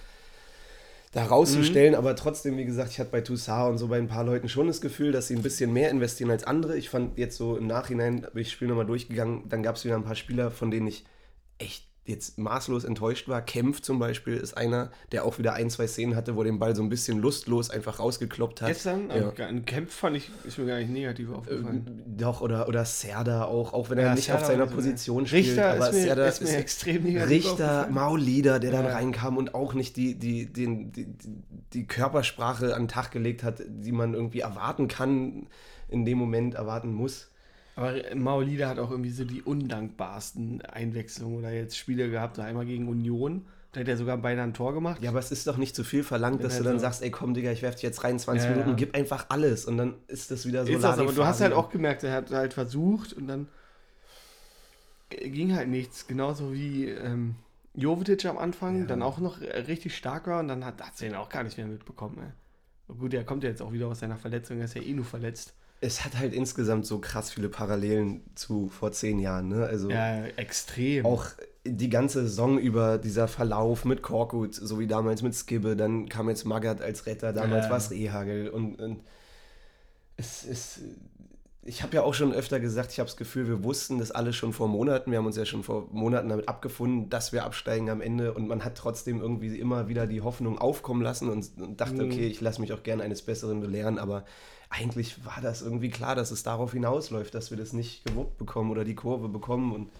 [1.13, 4.25] da rauszustellen, aber trotzdem, wie gesagt, ich hatte bei Toussaint und so bei ein paar
[4.25, 6.77] Leuten schon das Gefühl, dass sie ein bisschen mehr investieren als andere.
[6.77, 9.85] Ich fand jetzt so im Nachhinein, bin ich das Spiel nochmal durchgegangen, dann gab es
[9.85, 11.05] wieder ein paar Spieler, von denen ich
[11.59, 13.43] echt jetzt maßlos enttäuscht war.
[13.43, 16.75] Kempf zum Beispiel ist einer, der auch wieder ein, zwei Szenen hatte, wo den Ball
[16.75, 18.69] so ein bisschen lustlos einfach rausgekloppt hat.
[18.69, 19.33] gestern, Ja.
[19.67, 21.85] Camp fand ich, ist mir gar nicht negativ aufgefallen.
[21.87, 24.71] Ähm, Doch, oder, oder Serda auch, auch wenn er Ja, nicht Serda auf seiner ne?
[24.73, 25.47] Position spielt.
[25.47, 27.89] Richter aber ist mir, Serda ist mir extrem negativ Richter.
[27.91, 28.93] Maulida, der dann Ja.
[28.93, 31.29] reinkam und auch nicht die, die, den, die, die,
[31.75, 35.47] die Körpersprache an den Tag gelegt hat, die man irgendwie erwarten kann,
[35.89, 37.31] in dem Moment erwarten muss.
[37.79, 42.67] Aber Maolida hat auch irgendwie so die undankbarsten Einwechslungen oder jetzt Spiele gehabt, so einmal
[42.67, 43.47] gegen Union.
[43.71, 45.01] Da hat er sogar beinahe ein Tor gemacht.
[45.01, 47.03] Ja, aber es ist doch nicht zu viel verlangt, dass Ja, du dann also- sagst,
[47.03, 48.75] ey komm Digga, ich werf dich jetzt rein 20 Ja, Minuten, ja.
[48.77, 51.53] gib einfach alles und dann ist das wieder so ist das, aber du hast halt
[51.53, 53.47] auch gemerkt, er hat halt versucht und dann
[55.11, 56.07] ging halt nichts.
[56.07, 57.37] Genauso wie ähm,
[57.75, 61.15] Jovetic am Anfang, dann auch noch richtig stark war und dann hat hat sie ihn
[61.15, 62.19] auch gar nicht mehr mitbekommen.
[62.89, 62.95] Ey.
[62.97, 65.05] Gut, er kommt ja jetzt auch wieder aus seiner Verletzung, er ist ja eh nur
[65.05, 65.55] verletzt.
[65.81, 69.65] Es hat halt insgesamt so krass viele Parallelen zu vor zehn Jahren, ne?
[69.67, 71.07] Also Ja, extrem.
[71.07, 71.27] auch
[71.65, 76.29] die ganze Saison über dieser Verlauf mit Korkut, so wie damals mit Skibbe, dann kam
[76.29, 77.71] jetzt Magath als Retter, damals Ja.
[77.71, 79.01] war es Rehagel und, und
[80.17, 80.81] es ist.
[81.65, 84.35] Ich habe ja auch schon öfter gesagt, ich habe das Gefühl, wir wussten das alles
[84.37, 85.11] schon vor Monaten.
[85.11, 88.33] Wir haben uns ja schon vor Monaten damit abgefunden, dass wir absteigen am Ende.
[88.33, 92.11] Und man hat trotzdem irgendwie immer wieder die Hoffnung aufkommen lassen und, und dachte, Mhm.
[92.11, 93.99] okay, ich lasse mich auch gerne eines Besseren belehren.
[93.99, 94.25] Aber
[94.71, 98.71] eigentlich war das irgendwie klar, dass es darauf hinausläuft, dass wir das nicht gewuppt bekommen
[98.71, 99.73] oder die Kurve bekommen.
[99.73, 99.91] Und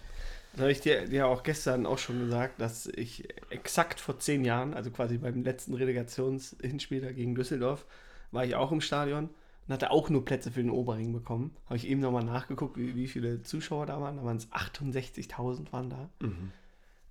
[0.53, 4.45] Das habe ich dir, dir auch gestern auch schon gesagt, dass ich exakt vor zehn
[4.45, 7.85] Jahren, also quasi beim letzten Relegationshinspiel da gegen Düsseldorf,
[8.31, 9.29] war ich auch im Stadion
[9.67, 11.55] und hatte auch nur Plätze für den Oberring bekommen.
[11.65, 14.17] Habe ich eben nochmal nachgeguckt, wie, wie viele Zuschauer da waren.
[14.17, 16.09] Da waren es 68.000 waren da.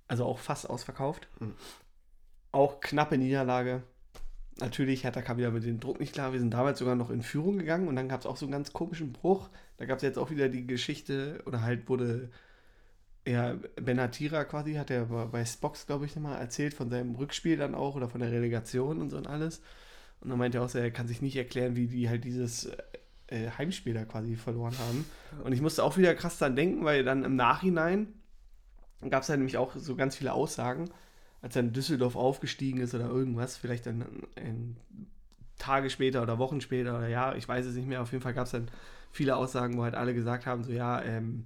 [0.07, 1.27] Also auch fast ausverkauft.
[1.39, 1.53] Mhm.
[2.51, 3.83] Auch knappe Niederlage.
[4.59, 6.33] Natürlich, Hertha kam wieder mit dem Druck nicht klar.
[6.33, 8.51] Wir sind damals sogar noch in Führung gegangen und dann gab es auch so einen
[8.51, 9.49] ganz komischen Bruch.
[9.77, 12.29] Da gab es jetzt auch wieder die Geschichte, oder halt wurde
[13.27, 17.75] ja, Benatira quasi, hat er bei- Spox, glaube ich, nochmal erzählt, von seinem Rückspiel dann
[17.75, 19.61] auch oder von der Relegation und so und alles.
[20.21, 22.69] Und dann meinte er auch, er kann sich nicht erklären, wie die halt dieses
[23.27, 25.05] äh, Heimspiel da quasi verloren haben.
[25.43, 28.07] Und ich musste auch wieder krass dran denken, weil dann im Nachhinein
[29.09, 30.89] gab es ja nämlich auch so ganz viele Aussagen,
[31.41, 34.77] als dann Düsseldorf aufgestiegen ist oder irgendwas, vielleicht dann ein,
[35.57, 38.01] Tage später oder Wochen später oder ja, ich weiß es nicht mehr.
[38.01, 38.71] Auf jeden Fall gab es dann
[39.11, 41.45] viele Aussagen, wo halt alle gesagt haben, so ja, ähm,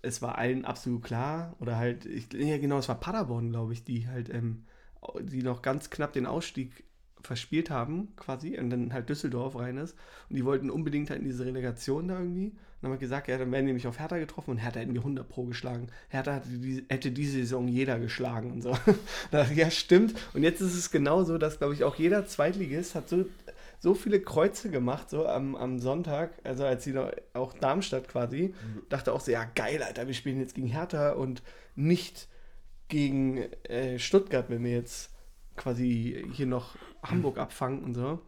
[0.00, 3.84] es war allen absolut klar, oder halt, ich, ja genau, es war Paderborn, glaube ich,
[3.84, 4.64] die halt, ähm,
[5.20, 6.84] die noch ganz knapp den Ausstieg
[7.22, 9.96] verspielt haben, quasi, und dann halt Düsseldorf rein ist.
[10.28, 12.48] Und die wollten unbedingt halt in diese Relegation da irgendwie.
[12.48, 14.80] Und dann haben wir gesagt, ja, dann werden die nämlich auf Hertha getroffen und Hertha
[14.80, 15.88] hätten wir 100 Pro geschlagen.
[16.08, 18.76] Hertha die, hätte diese Saison jeder geschlagen und so.
[19.54, 20.14] ja, stimmt.
[20.34, 23.24] Und jetzt ist es genau so, dass, glaube ich, auch jeder Zweitligist hat so,
[23.78, 28.54] so viele Kreuze gemacht, so am, am Sonntag, also als sie noch, auch Darmstadt quasi,
[28.54, 28.82] mhm.
[28.88, 31.42] dachte auch so, ja, geil, Alter, wir spielen jetzt gegen Hertha und
[31.74, 32.28] nicht
[32.88, 35.10] gegen äh, Stuttgart, wenn wir jetzt
[35.56, 38.20] quasi hier noch Hamburg abfangen und so.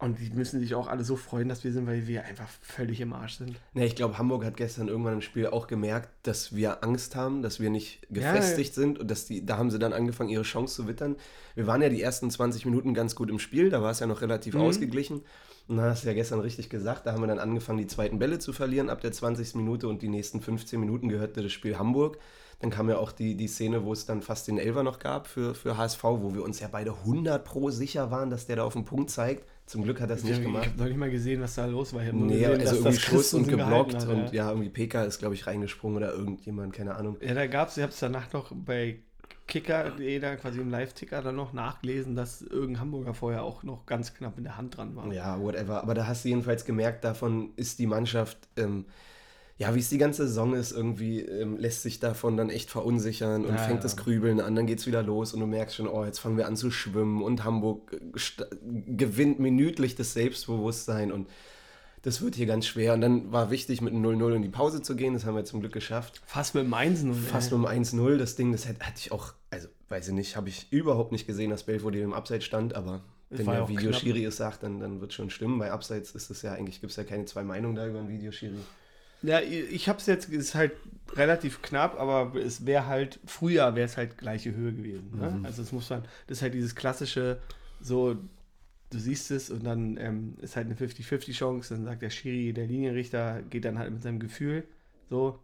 [0.00, 3.00] Und die müssen sich auch alle so freuen, dass wir sind, weil wir einfach völlig
[3.00, 3.56] im Arsch sind.
[3.74, 7.42] Ne, ich glaube, Hamburg hat gestern irgendwann im Spiel auch gemerkt, dass wir Angst haben,
[7.42, 10.44] dass wir nicht gefestigt ja, sind und dass die, da haben sie dann angefangen, ihre
[10.44, 11.16] Chance zu wittern.
[11.56, 14.06] Wir waren ja die ersten 20 Minuten ganz gut im Spiel, da war es ja
[14.06, 14.60] noch relativ mhm.
[14.60, 15.22] ausgeglichen.
[15.66, 18.20] Und dann hast du ja gestern richtig gesagt, da haben wir dann angefangen, die zweiten
[18.20, 19.56] Bälle zu verlieren ab der 20.
[19.56, 22.18] Minute und die nächsten 15 Minuten gehörte das Spiel Hamburg.
[22.60, 25.28] Dann kam ja auch die, die Szene, wo es dann fast den Elfer noch gab
[25.28, 28.64] für, für HSV, wo wir uns ja beide 100 pro sicher waren, dass der da
[28.64, 29.44] auf den Punkt zeigt.
[29.66, 30.64] Zum Glück hat er es nicht gemacht.
[30.64, 32.02] Ich habe noch nicht mal gesehen, was da los war.
[32.02, 34.44] Ich nee, gesehen, also irgendwie Schuss und geblockt hat, und ja.
[34.44, 37.18] ja, irgendwie PK ist, glaube ich, reingesprungen oder irgendjemand, keine Ahnung.
[37.20, 38.98] Ja, da gab es, ich habe es danach noch bei
[39.46, 44.14] Kicker.de da quasi im Live-Ticker dann noch nachgelesen, dass irgendein Hamburger vorher auch noch ganz
[44.14, 45.12] knapp in der Hand dran war.
[45.12, 45.82] Ja, whatever.
[45.82, 48.84] Aber da hast du jedenfalls gemerkt, davon ist die Mannschaft ähm,
[49.58, 53.44] ja, wie es die ganze Saison ist, irgendwie ähm, lässt sich davon dann echt verunsichern
[53.44, 53.82] und ja, fängt ja.
[53.82, 56.36] das Grübeln an, dann geht es wieder los und du merkst schon, oh, jetzt fangen
[56.36, 58.44] wir an zu schwimmen und Hamburg äh,
[58.86, 61.28] gewinnt minütlich das Selbstbewusstsein und
[62.02, 62.94] das wird hier ganz schwer.
[62.94, 65.44] Und dann war wichtig, mit einem 0-0 in die Pause zu gehen, das haben wir
[65.44, 66.22] zum Glück geschafft.
[66.26, 67.12] Fast mit einem 1-0.
[67.14, 70.36] Fast mit einem 1-0, das Ding, das hätte, hatte ich auch, also weiß ich nicht,
[70.36, 74.36] habe ich überhaupt nicht gesehen, dass Belfodil im Abseits stand, aber wenn der Videoschiri es
[74.36, 75.58] sagt, dann, dann wird schon stimmen.
[75.58, 78.08] Bei Abseits ist es ja eigentlich, gibt es ja keine zwei Meinungen da über einen
[78.08, 78.56] Videoschiri.
[79.22, 80.72] Ja, ich habe es jetzt, ist halt
[81.14, 85.18] relativ knapp, aber es wäre halt, früher wäre es halt gleiche Höhe gewesen.
[85.18, 85.30] Ne?
[85.30, 85.44] Mhm.
[85.44, 87.40] Also es muss man, das ist halt dieses klassische,
[87.80, 88.16] so,
[88.90, 92.52] du siehst es und dann ähm, ist halt eine 50-50 Chance, dann sagt der Schiri,
[92.52, 94.64] der Linienrichter, geht dann halt mit seinem Gefühl,
[95.10, 95.38] so,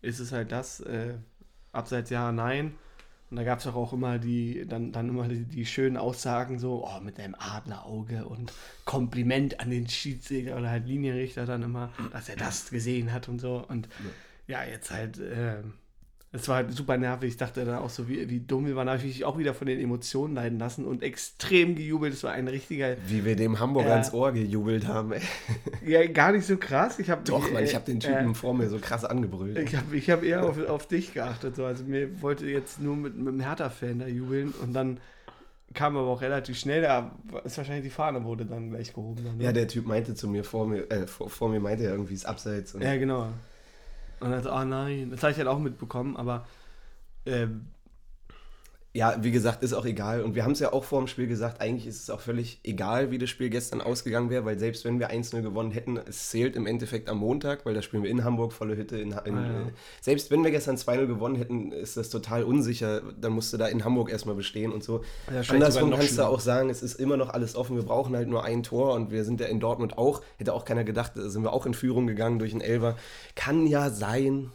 [0.00, 1.14] ist es halt das, äh,
[1.72, 2.74] abseits ja, nein.
[3.34, 6.86] Und da gab es auch immer die, dann, dann immer die, die, schönen Aussagen so,
[6.86, 8.52] oh, mit einem Adlerauge und
[8.84, 13.40] Kompliment an den Schiedsrichter oder halt Linienrichter dann immer, dass er das gesehen hat und
[13.40, 13.64] so.
[13.66, 13.88] Und
[14.46, 15.64] ja, ja jetzt halt, äh,
[16.34, 17.28] es war halt super nervig.
[17.28, 18.66] Ich dachte dann auch so, wie, wie dumm.
[18.66, 22.12] Wir waren natürlich auch wieder von den Emotionen leiden lassen und extrem gejubelt.
[22.12, 22.96] Es war ein richtiger.
[23.06, 25.20] Wie wir dem Hamburger äh, ins Ohr gejubelt haben, ey.
[25.86, 26.98] Ja, gar nicht so krass.
[26.98, 29.56] Ich hab, Doch, Mann, ich habe den Typen äh, vor mir so krass angebrüllt.
[29.58, 31.54] Ich habe ich hab eher auf, auf dich geachtet.
[31.54, 31.64] So.
[31.64, 34.98] Also, mir wollte jetzt nur mit, mit einem Hertha-Fan da jubeln und dann
[35.72, 37.12] kam aber auch relativ schnell, da
[37.44, 39.24] ist wahrscheinlich die Fahne wurde dann gleich gehoben.
[39.24, 39.44] Dann, ne?
[39.44, 42.14] Ja, der Typ meinte zu mir, vor mir, äh, vor, vor mir meinte er irgendwie,
[42.14, 42.76] ist abseits.
[42.80, 43.28] ja, genau.
[44.20, 46.46] Und dann so, oh nein, das habe ich halt auch mitbekommen, aber
[47.26, 47.66] ähm,
[48.96, 50.22] ja, wie gesagt, ist auch egal.
[50.22, 52.60] Und wir haben es ja auch vor dem Spiel gesagt, eigentlich ist es auch völlig
[52.62, 56.30] egal, wie das Spiel gestern ausgegangen wäre, weil selbst wenn wir 1-0 gewonnen hätten, es
[56.30, 58.96] zählt im Endeffekt am Montag, weil da spielen wir in Hamburg, volle Hütte.
[58.96, 59.60] In, in, ah, ja.
[59.62, 63.02] äh, selbst wenn wir gestern 2-0 gewonnen hätten, ist das total unsicher.
[63.20, 65.02] Dann musst du da in Hamburg erstmal bestehen und so.
[65.28, 67.74] Ja, Andersrum kannst du auch sagen, es ist immer noch alles offen.
[67.74, 70.22] Wir brauchen halt nur ein Tor und wir sind ja in Dortmund auch.
[70.38, 72.96] Hätte auch keiner gedacht, da sind wir auch in Führung gegangen durch einen Elver.
[73.34, 74.52] Kann ja sein.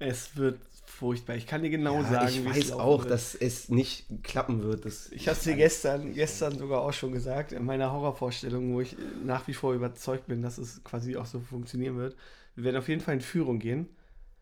[0.00, 0.58] Es wird
[0.98, 1.36] furchtbar.
[1.36, 3.10] Ich kann dir genau ja, sagen, ich weiß auch, wird.
[3.12, 4.84] dass es nicht klappen wird.
[4.84, 8.80] Das ich habe es dir gestern, gestern sogar auch schon gesagt, in meiner Horrorvorstellung, wo
[8.80, 12.16] ich nach wie vor überzeugt bin, dass es quasi auch so funktionieren wird.
[12.56, 13.88] Wir werden auf jeden Fall in Führung gehen.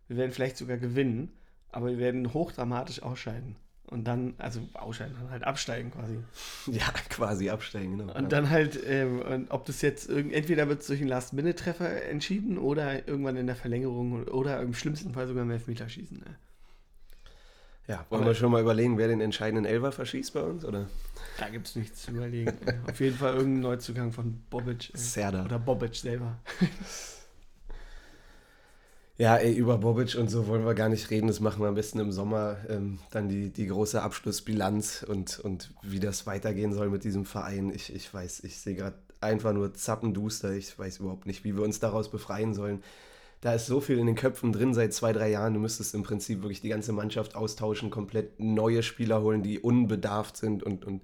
[0.08, 1.32] Wir werden vielleicht sogar gewinnen,
[1.70, 3.56] aber wir werden hochdramatisch ausscheiden.
[3.88, 6.18] Und dann, also ausscheiden, dann halt absteigen quasi.
[6.72, 8.14] Ja, quasi absteigen, genau.
[8.14, 13.06] Und dann halt, ähm, ob das jetzt, entweder wird es durch einen Last-Minute-Treffer entschieden oder
[13.06, 16.18] irgendwann in der Verlängerung oder im schlimmsten Fall sogar im Elfmeterschießen.
[16.18, 16.36] Ne?
[17.88, 20.86] Ja, wollen Aber wir schon mal überlegen, wer den entscheidenden Elfer verschießt bei uns, oder?
[21.38, 22.52] Da gibt es nichts zu überlegen.
[22.90, 24.90] Auf jeden Fall irgendein Neuzugang von Bobic.
[24.94, 25.44] Serda.
[25.44, 26.38] Oder Bobic selber.
[29.18, 31.26] Ja, ey, über Bobic und so wollen wir gar nicht reden.
[31.26, 32.58] Das machen wir am besten im Sommer.
[32.68, 37.72] Ähm, dann die, die große Abschlussbilanz und, und wie das weitergehen soll mit diesem Verein.
[37.74, 40.52] Ich, ich weiß, ich sehe gerade einfach nur zappenduster.
[40.52, 42.82] Ich weiß überhaupt nicht, wie wir uns daraus befreien sollen.
[43.40, 45.54] Da ist so viel in den Köpfen drin seit zwei, drei Jahren.
[45.54, 50.36] Du müsstest im Prinzip wirklich die ganze Mannschaft austauschen, komplett neue Spieler holen, die unbedarft
[50.36, 51.02] sind und, und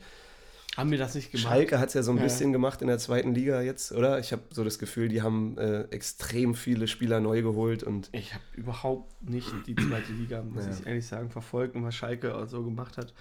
[0.76, 1.46] haben wir das nicht gemacht?
[1.46, 2.22] Schalke hat es ja so ein ja.
[2.22, 4.18] bisschen gemacht in der zweiten Liga jetzt, oder?
[4.18, 8.08] Ich habe so das Gefühl, die haben äh, extrem viele Spieler neu geholt und.
[8.12, 10.72] Ich habe überhaupt nicht die zweite Liga, muss ja.
[10.72, 13.12] ich ehrlich sagen, verfolgt und was Schalke so gemacht hat.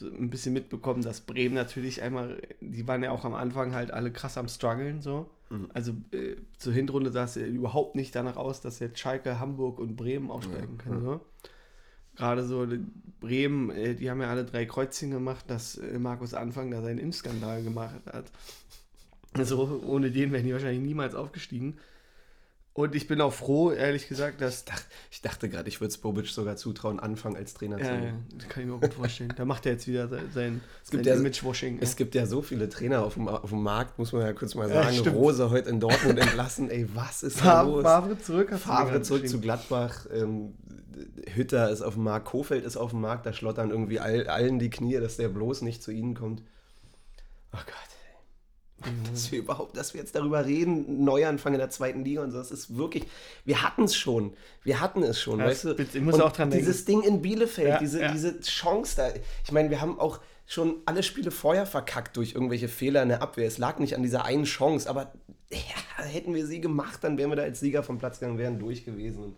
[0.00, 4.10] Ein bisschen mitbekommen, dass Bremen natürlich einmal, die waren ja auch am Anfang halt alle
[4.10, 5.30] krass am struggeln so.
[5.72, 9.78] Also äh, zur Hinrunde sah es ja überhaupt nicht danach aus, dass jetzt Schalke, Hamburg
[9.78, 11.02] und Bremen aufsteigen können.
[11.02, 11.20] So.
[12.16, 12.84] Gerade so die
[13.20, 16.98] Bremen, äh, die haben ja alle drei Kreuzchen gemacht, dass äh, Markus Anfang da seinen
[16.98, 18.30] Impfskandal gemacht hat.
[19.32, 21.78] Also ohne den wären die wahrscheinlich niemals aufgestiegen.
[22.74, 24.64] Und ich bin auch froh, ehrlich gesagt, dass.
[25.12, 28.00] Ich dachte gerade, ich würde es Bobic sogar zutrauen, Anfang als Trainer zu Ja, ja,
[28.00, 28.26] nehmen.
[28.36, 29.32] das kann ich mir auch gut vorstellen.
[29.36, 30.60] Da macht er jetzt wieder sein, sein,
[30.90, 31.78] gibt sein ja- Image-Washing.
[31.80, 34.56] Es gibt ja so viele Trainer auf dem, auf dem Markt, muss man ja kurz
[34.56, 34.92] mal sagen.
[34.96, 35.14] stimmt.
[35.14, 36.68] Rose heute in Dortmund entlassen.
[36.68, 37.84] Ey, was ist da los?
[37.84, 39.40] Favre zurück, hast Favre zurück zu.
[39.40, 40.06] Gladbach.
[40.12, 40.54] Ähm,
[41.32, 43.24] Hütter ist auf dem Markt, Kofeld ist auf dem Markt.
[43.24, 46.42] Da schlottern irgendwie all, allen die Knie, dass der bloß nicht zu ihnen kommt.
[47.52, 47.93] Oh Gott.
[48.86, 49.10] Ey.
[49.10, 52.38] Dass wir überhaupt, dass wir jetzt darüber reden, Neuanfang in der zweiten Liga und so,
[52.38, 53.04] das ist wirklich,
[53.44, 55.74] wir hatten es schon, wir hatten es schon, Ja, weißt du?
[55.78, 56.64] ich muss und auch dran denken.
[56.64, 58.12] Dieses Ding in Bielefeld, Ja, diese, ja.
[58.12, 59.08] diese Chance da,
[59.44, 63.22] ich meine, wir haben auch schon alle Spiele vorher verkackt durch irgendwelche Fehler in der
[63.22, 63.46] Abwehr.
[63.46, 65.12] Es lag nicht an dieser einen Chance, aber
[65.96, 68.84] hätten wir sie gemacht, dann wären wir da als Sieger vom Platz gegangen, wären durch
[68.84, 69.36] gewesen.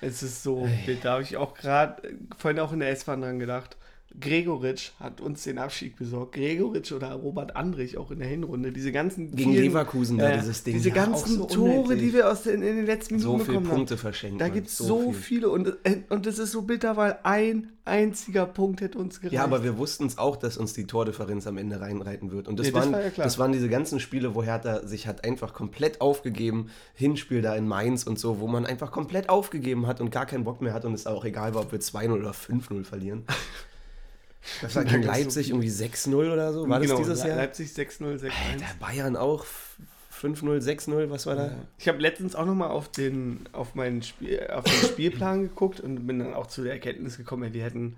[0.00, 0.68] Es ist so.
[1.02, 3.76] Da habe ich auch gerade äh, vorhin auch in der S-Bahn dran gedacht.
[4.20, 6.32] Gregoritsch hat uns den Abstieg besorgt.
[6.34, 8.72] Gregoritsch oder Robert Andrich auch in der Hinrunde.
[8.72, 10.74] Diese ganzen Gegen Leverkusen da äh, dieses Ding.
[10.74, 12.06] Diese Ja, ganzen so Tore, unnötig.
[12.08, 14.00] die wir aus den, in den letzten so Minuten viele bekommen Punkte haben.
[14.00, 14.40] verschenkt.
[14.40, 15.20] Da gibt es so, viel.
[15.20, 19.34] viele und, äh, und das ist so bitter, weil ein einziger Punkt hätte uns gereicht.
[19.34, 22.48] Ja, aber wir wussten es auch, dass uns die Tordifferenz am Ende reinreiten wird.
[22.48, 25.06] Und das, Nee, das waren, war ja das waren diese ganzen Spiele, wo Hertha sich
[25.06, 26.70] hat einfach komplett aufgegeben.
[26.94, 30.44] Hinspiel da in Mainz und so, wo man einfach komplett aufgegeben hat und gar keinen
[30.44, 33.24] Bock mehr hat und es auch egal war, ob wir 2-0 oder 5-0 verlieren.
[34.62, 35.54] Das war gegen so Leipzig viel.
[35.54, 36.68] irgendwie 6-0 oder so.
[36.68, 37.36] War genau, das dieses Jahr?
[37.36, 38.22] Leipzig 6-0, 6-1.
[38.22, 39.44] Alter, Bayern auch
[40.20, 41.52] 5-0, 6-0, was war da?
[41.78, 46.06] Ich habe letztens auch nochmal auf den, auf, meinen Spiel, auf den Spielplan geguckt und
[46.06, 47.96] bin dann auch zu der Erkenntnis gekommen, die hätten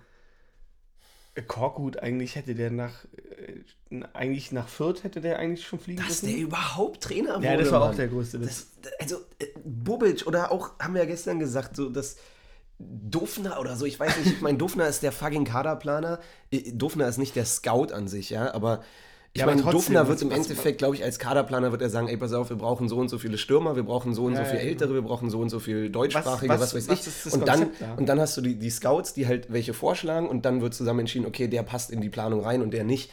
[1.34, 3.04] äh, Korkut eigentlich hätte der nach
[3.36, 6.28] äh, eigentlich nach Fürth hätte der eigentlich schon fliegen Dass müssen.
[6.28, 7.46] der überhaupt Trainer wurde.
[7.46, 7.96] ja, das war auch Mann.
[7.96, 8.66] der größte Witz.
[8.82, 12.16] Das, also, äh, Bobic oder auch, haben wir ja gestern gesagt, so das
[12.80, 16.18] Dufner oder so, ich weiß nicht, ich meine, Dufner ist der fucking Kaderplaner.
[16.50, 18.80] Äh, Dufner ist nicht der Scout an sich, ja, aber
[19.32, 22.16] ich Ja, meine, was- wird im Endeffekt, glaube ich, als Kaderplaner wird er sagen, ey,
[22.16, 24.48] pass auf, wir brauchen so und so viele Stürmer, wir brauchen so und so Ja,
[24.48, 27.00] viel ja, Ältere, wir brauchen so und so viel Deutschsprachige, Was- was, was- weiß was
[27.00, 27.06] ich.
[27.06, 27.94] ist das und, dann, da?
[27.94, 31.00] und dann hast du die, die Scouts, die halt welche vorschlagen und dann wird zusammen
[31.00, 33.10] entschieden, okay, der passt in die Planung rein und der nicht.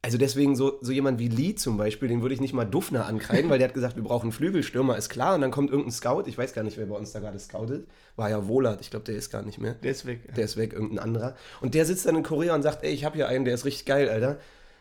[0.00, 3.06] Also deswegen so, so jemand wie Lee zum Beispiel, den würde ich nicht mal Dufner
[3.06, 5.34] ankreiden, weil der hat gesagt, wir brauchen Flügelstürmer, ist klar.
[5.34, 7.88] Und dann kommt irgendein Scout, ich weiß gar nicht, wer bei uns da gerade scoutet,
[8.14, 9.74] war ja Wohlert, ich glaube, der ist gar nicht mehr.
[9.74, 10.32] Der ist weg.
[10.36, 11.34] Der ist weg, irgendein anderer.
[11.60, 13.64] Und der sitzt dann in Korea und sagt, ey, ich habe hier einen, der ist
[13.64, 14.38] richtig geil, Alter.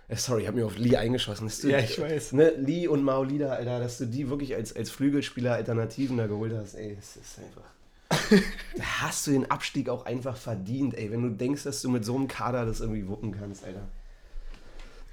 [0.07, 1.51] Äh, Sorry, ich habe mir auf Lee eingeschossen.
[1.61, 2.33] Du, Ja, ich weiß.
[2.33, 6.53] Ne, Lee und Maolida, Alter, dass du die wirklich als, als Flügelspieler Alternativen da geholt
[6.55, 7.63] hast, ey, es ist einfach.
[8.77, 11.11] da hast du den Abstieg auch einfach verdient, ey.
[11.11, 13.87] Wenn du denkst, dass du mit so einem Kader das irgendwie wuppen kannst, Alter.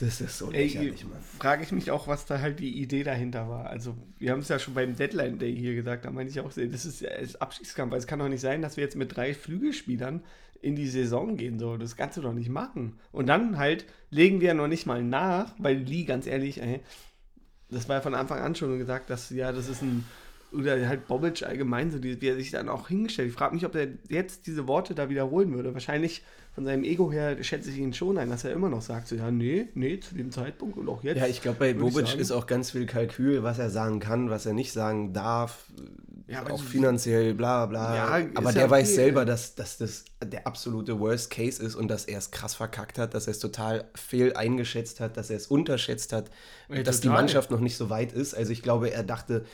[0.00, 1.20] Das ist so Ey, lächerlich, Mann.
[1.38, 3.66] frage ich mich auch, was da halt die Idee dahinter war.
[3.70, 6.52] Also, wir haben es ja schon beim Deadline Day hier gesagt, da meine ich auch,
[6.52, 7.92] das ist, ist Abstiegskampf.
[7.92, 10.22] weil Es kann doch nicht sein, dass wir jetzt mit drei Flügelspielern
[10.60, 11.58] in die Saison gehen.
[11.58, 11.76] So.
[11.76, 12.98] Das kannst du doch nicht machen.
[13.12, 16.80] Und dann halt legen wir ja noch nicht mal nach, weil Lee, ganz ehrlich, ey,
[17.70, 20.04] das war ja von Anfang an schon gesagt, dass ja, das ist ein.
[20.54, 23.28] Oder halt Bobic allgemein, so die, wie er sich dann auch hingestellt.
[23.28, 25.74] Ich frage mich, ob er jetzt diese Worte da wiederholen würde.
[25.74, 26.22] Wahrscheinlich
[26.54, 29.16] von seinem Ego her schätze ich ihn schon ein, dass er immer noch sagt, so,
[29.16, 31.18] ja, nee, nee, zu dem Zeitpunkt und auch jetzt.
[31.18, 32.20] Ja, ich glaube, bei Bobic sagen.
[32.20, 35.66] ist auch ganz viel Kalkül, was er sagen kann, was er nicht sagen darf.
[36.28, 37.96] Ja, aber auch finanziell, bla bla.
[37.96, 38.94] Ja, aber der ja weiß okay.
[38.94, 42.98] selber, dass, dass das der absolute Worst Case ist und dass er es krass verkackt
[42.98, 46.30] hat, dass er es total fehl eingeschätzt hat, dass er es unterschätzt hat,
[46.68, 47.22] dass die total.
[47.22, 48.32] Mannschaft noch nicht so weit ist.
[48.32, 49.44] Also ich glaube, er dachte,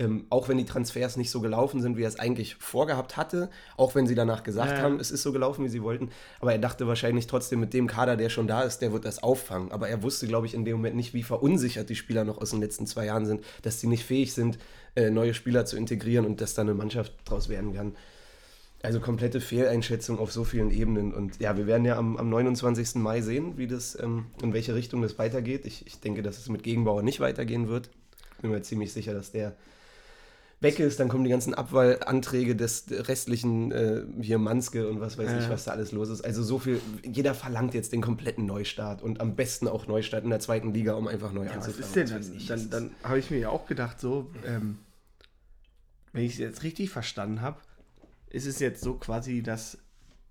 [0.00, 3.50] ähm, auch wenn die Transfers nicht so gelaufen sind, wie er es eigentlich vorgehabt hatte,
[3.76, 4.82] auch wenn sie danach gesagt Ja.
[4.82, 6.08] haben, es ist so gelaufen, wie sie wollten,
[6.40, 9.22] aber er dachte wahrscheinlich trotzdem mit dem Kader, der schon da ist, der wird das
[9.22, 9.70] auffangen.
[9.70, 12.50] Aber er wusste, glaube ich, in dem Moment nicht, wie verunsichert die Spieler noch aus
[12.50, 14.58] den letzten zwei Jahren sind, dass sie nicht fähig sind,
[14.96, 17.94] äh, neue Spieler zu integrieren und dass da eine Mannschaft draus werden kann.
[18.82, 21.12] Also komplette Fehleinschätzung auf so vielen Ebenen.
[21.12, 22.94] Und ja, wir werden ja am, am 29.
[22.94, 25.66] Mai sehen, wie das, ähm, in welche Richtung das weitergeht.
[25.66, 27.90] Ich, ich denke, dass es mit Gegenbauer nicht weitergehen wird.
[28.40, 29.54] Bin mir ziemlich sicher, dass der
[30.60, 31.00] weg ist.
[31.00, 35.50] Dann kommen die ganzen Abwahlanträge des restlichen äh, hier Manske und was weiß ich, Ja.
[35.50, 36.22] was da alles los ist.
[36.22, 40.30] Also so viel, jeder verlangt jetzt den kompletten Neustart und am besten auch Neustart in
[40.30, 41.86] der zweiten Liga, um einfach neu Ja, was anzufangen.
[41.86, 42.36] ist denn Was dann?
[42.36, 42.46] ich.
[42.46, 44.78] Dann, dann habe ich mir ja auch gedacht, so, ähm,
[46.12, 47.58] wenn ich es jetzt richtig verstanden habe,
[48.28, 49.78] ist es jetzt so quasi, dass,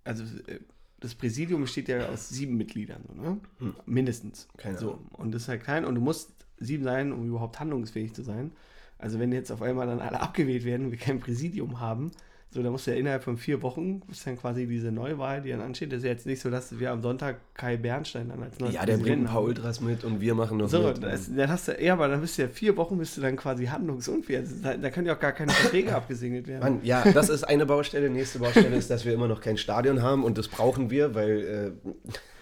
[0.03, 0.59] also äh,
[0.99, 3.37] das Präsidium besteht ja aus sieben Mitgliedern, so, ne?
[3.85, 4.43] mindestens.
[4.43, 4.57] Hm.
[4.57, 4.91] Keine so.
[4.91, 5.07] Ahnung.
[5.13, 8.51] Und das ist halt klein und du musst sieben sein, um überhaupt handlungsfähig zu sein.
[8.99, 12.11] Also wenn jetzt auf einmal dann alle abgewählt werden und wir kein Präsidium haben,
[12.51, 15.51] So, da musst du ja innerhalb von vier Wochen, ist dann quasi diese Neuwahl, die
[15.51, 15.91] dann ansteht.
[15.91, 18.73] Das ist ja jetzt nicht so, dass wir am Sonntag Kai Bernstein dann als neuen
[18.73, 20.95] Ja, der bringt ein paar Ultras mit und wir machen noch so, mit.
[20.95, 23.35] So, dann hast du, ja, aber dann bist du ja vier Wochen, bist du dann
[23.35, 24.39] quasi handlungsunfähig.
[24.39, 26.63] Also, da, da können ja auch gar keine Verträge abgesegnet werden.
[26.63, 28.09] Mann, ja, das ist eine Baustelle.
[28.09, 31.75] Nächste Baustelle ist, dass wir immer noch kein Stadion haben und das brauchen wir, weil.
[31.85, 31.89] Äh,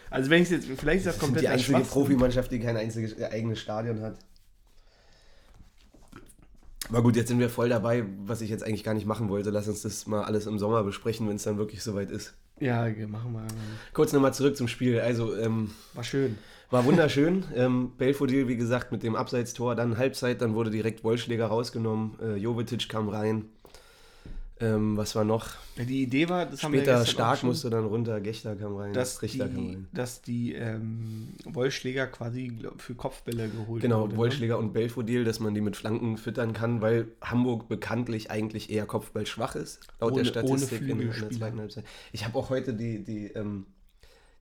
[0.09, 1.43] also, wenn ich jetzt, vielleicht ist das komplett.
[1.43, 4.17] Die einzige Profimannschaft, die kein einziges eigenes Stadion hat.
[6.89, 9.49] Aber gut, jetzt sind wir voll dabei, was ich jetzt eigentlich gar nicht machen wollte.
[9.49, 12.33] Lass uns das mal alles im Sommer besprechen, wenn es dann wirklich soweit ist.
[12.59, 13.45] Ja, machen wir.
[13.93, 14.99] Kurz nochmal zurück zum Spiel.
[14.99, 16.37] Also, ähm, war schön.
[16.69, 17.43] War wunderschön.
[17.55, 22.19] ähm, Belfodil, wie gesagt, mit dem Abseitstor, dann Halbzeit, dann wurde direkt Wollschläger rausgenommen.
[22.21, 23.45] Äh, Jovetic kam rein.
[24.59, 25.49] Ähm, was war noch?
[25.75, 28.93] Ja, die Idee war, das Später haben wir Stark musste dann runter, Gechter kam rein,
[28.93, 29.87] dass Richter die, kam rein.
[29.93, 34.17] Dass die ähm, Wollschläger quasi für Kopfbälle geholt Genau, wurde, ne?
[34.17, 34.59] Wollschläger ne?
[34.59, 39.27] und Belfodil, dass man die mit Flanken füttern kann, weil Hamburg bekanntlich eigentlich eher Kopfball
[39.27, 41.85] schwach ist, laut ohne, der Statistik in, in der zweiten Halbzeit.
[42.11, 43.67] Ich habe auch heute die, die ähm,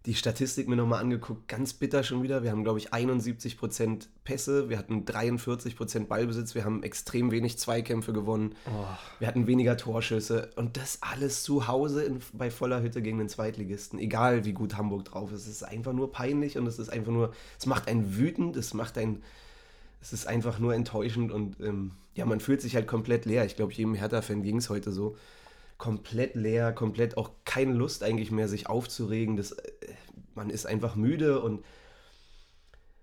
[0.07, 2.45] die Statistik mir nochmal angeguckt, ganz bitter schon wieder.
[2.45, 8.12] Wir haben, glaube ich, 71% Pässe, wir hatten 43% Ballbesitz, wir haben extrem wenig Zweikämpfe
[8.12, 8.87] gewonnen, oh.
[9.19, 13.29] wir hatten weniger Torschüsse und das alles zu Hause in, bei voller Hütte gegen den
[13.29, 15.42] Zweitligisten, egal wie gut Hamburg drauf ist.
[15.42, 18.75] Es ist einfach nur peinlich und es ist einfach nur, es macht einen wütend, es
[18.75, 19.25] macht einen,
[20.01, 23.45] es ist einfach nur enttäuschend und ähm, ja, man fühlt sich halt komplett leer.
[23.45, 25.16] Ich glaube, jedem Hertha-Fan ging es heute so
[25.78, 29.36] komplett leer, komplett auch keine Lust eigentlich mehr, sich aufzuregen.
[29.36, 29.72] Das, äh,
[30.34, 31.64] man ist einfach müde und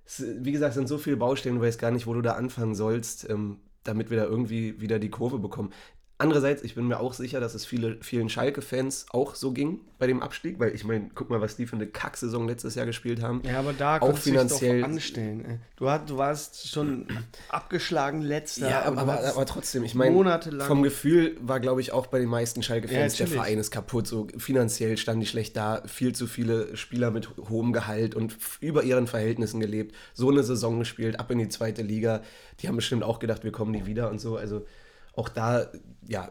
[0.06, 2.76] es, wie gesagt, sind so viele Baustellen, du weißt gar nicht, wo du da anfangen
[2.76, 5.74] sollst, ähm, damit wir da irgendwie wieder die Kurve bekommen.
[6.20, 10.06] Andererseits, ich bin mir auch sicher, dass es viele, vielen Schalke-Fans auch so ging bei
[10.06, 13.22] dem Abstieg, weil ich meine, guck mal, was die für eine Kacksaison letztes Jahr gespielt
[13.22, 13.42] haben.
[13.44, 15.60] Ja, aber da auch finanziell du anstellen.
[15.76, 17.08] Du, hat, du warst schon
[17.50, 18.70] abgeschlagen letzter.
[18.70, 22.30] Ja, aber, aber, aber trotzdem, ich meine, vom Gefühl war, glaube ich, auch bei den
[22.30, 24.06] meisten Schalke-Fans, ja, der Verein ist kaputt.
[24.06, 28.84] So finanziell standen die schlecht da, viel zu viele Spieler mit hohem Gehalt und über
[28.84, 29.96] ihren Verhältnissen gelebt.
[30.14, 32.22] So eine Saison gespielt, ab in die zweite Liga.
[32.60, 34.38] Die haben bestimmt auch gedacht, wir kommen nie wieder und so.
[34.38, 34.66] Also
[35.14, 35.70] auch da
[36.08, 36.30] ja,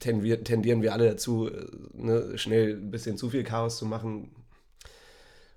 [0.00, 4.30] tendieren wir alle dazu, äh, ne, schnell ein bisschen zu viel Chaos zu machen.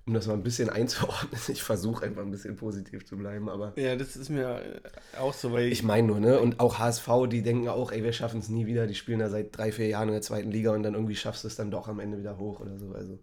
[0.04, 1.40] Um das mal ein bisschen einzuordnen.
[1.48, 3.72] Ich versuche einfach ein bisschen positiv zu bleiben, aber.
[3.76, 4.80] Ja, das ist mir
[5.16, 5.72] auch so, weil ich.
[5.74, 6.40] Ich meine nur, ne?
[6.40, 8.88] Und auch HSV, die denken auch, ey, wir schaffen es nie wieder.
[8.88, 11.44] Die spielen da seit drei, vier Jahren in der zweiten Liga und dann irgendwie schaffst
[11.44, 12.92] du es dann doch am Ende wieder hoch oder so.
[12.92, 13.18] Also.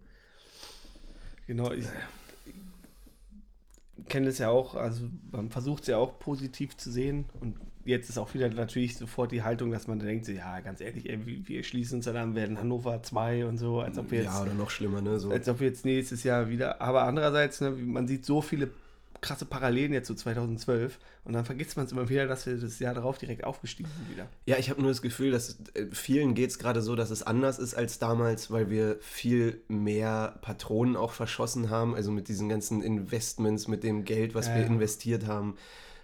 [1.47, 1.85] Genau, ich
[4.07, 8.09] kenne es ja auch, also man versucht es ja auch positiv zu sehen und jetzt
[8.09, 11.63] ist auch wieder natürlich sofort die Haltung, dass man denkt, ja, ganz ehrlich, ey, wir
[11.63, 14.33] schließen uns dann werden Hannover 2 und so, als ob wir jetzt.
[14.33, 15.19] Ja, oder noch schlimmer, ne?
[15.19, 15.31] So.
[15.31, 16.81] Als ob wir jetzt nächstes Jahr wieder.
[16.81, 18.69] Aber andererseits, ne, man sieht so viele
[19.21, 22.79] krasse Parallelen jetzt zu 2012 und dann vergisst man es immer wieder, dass wir das
[22.79, 24.27] Jahr darauf direkt aufgestiegen sind wieder.
[24.45, 27.23] Ja, ich habe nur das Gefühl, dass äh, vielen geht es gerade so, dass es
[27.23, 32.49] anders ist als damals, weil wir viel mehr Patronen auch verschossen haben, also mit diesen
[32.49, 34.55] ganzen Investments, mit dem Geld, was äh.
[34.55, 35.55] wir investiert haben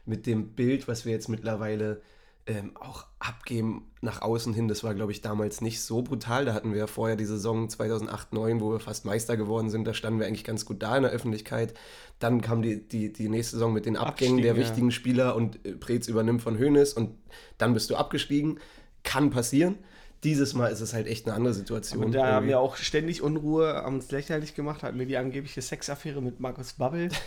[0.06, 2.02] mit dem Bild, was wir jetzt mittlerweile
[2.48, 4.68] ähm, auch abgeben nach außen hin.
[4.68, 6.46] Das war, glaube ich, damals nicht so brutal.
[6.46, 9.86] Da hatten wir ja vorher die Saison 2008, 2009, wo wir fast Meister geworden sind.
[9.86, 11.74] Da standen wir eigentlich ganz gut da in der Öffentlichkeit.
[12.20, 14.60] Dann kam die, die, die nächste Saison mit den Abgängen Abstieg, der ja.
[14.60, 17.18] wichtigen Spieler und äh, Preetz übernimmt von Hönes und
[17.58, 18.60] dann bist du abgestiegen.
[19.04, 19.78] Kann passieren.
[20.24, 22.04] Dieses Mal ist es halt echt eine andere Situation.
[22.04, 22.34] Und da irgendwie.
[22.34, 26.40] haben wir auch ständig Unruhe, haben uns lächerlich gemacht, hatten wir die angebliche Sexaffäre mit
[26.40, 27.10] Markus Babbel.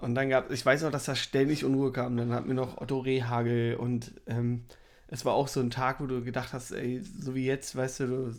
[0.00, 2.16] Und dann gab ich weiß auch, dass da ständig Unruhe kam.
[2.16, 4.64] Dann hatten wir noch Otto Rehagel und ähm,
[5.08, 8.00] es war auch so ein Tag, wo du gedacht hast, ey, so wie jetzt, weißt
[8.00, 8.34] du, du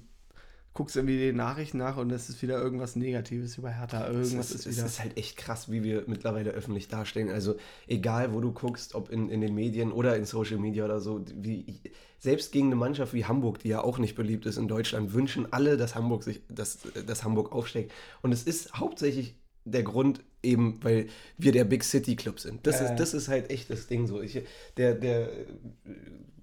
[0.73, 4.07] guckst irgendwie die Nachrichten nach und es ist wieder irgendwas Negatives über Hertha.
[4.07, 4.85] Irgendwas es ist, ist wieder.
[4.85, 7.29] Es ist halt echt krass, wie wir mittlerweile öffentlich dastehen.
[7.29, 7.55] Also
[7.87, 11.23] egal, wo du guckst, ob in, in den Medien oder in Social Media oder so,
[11.35, 11.79] wie
[12.17, 15.53] selbst gegen eine Mannschaft wie Hamburg, die ja auch nicht beliebt ist in Deutschland, wünschen
[15.53, 17.91] alle, dass Hamburg sich, dass, dass Hamburg aufsteigt.
[18.23, 19.35] Und es ist hauptsächlich
[19.65, 22.65] der Grund eben, weil wir der Big City Club sind.
[22.67, 22.86] Das, äh.
[22.86, 24.21] ist, das ist halt echt das Ding so.
[24.21, 24.41] Ich,
[24.78, 25.30] der, der,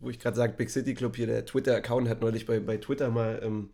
[0.01, 3.11] wo ich gerade sage, Big City Club hier, der Twitter-Account hat neulich bei, bei Twitter
[3.11, 3.71] mal ähm,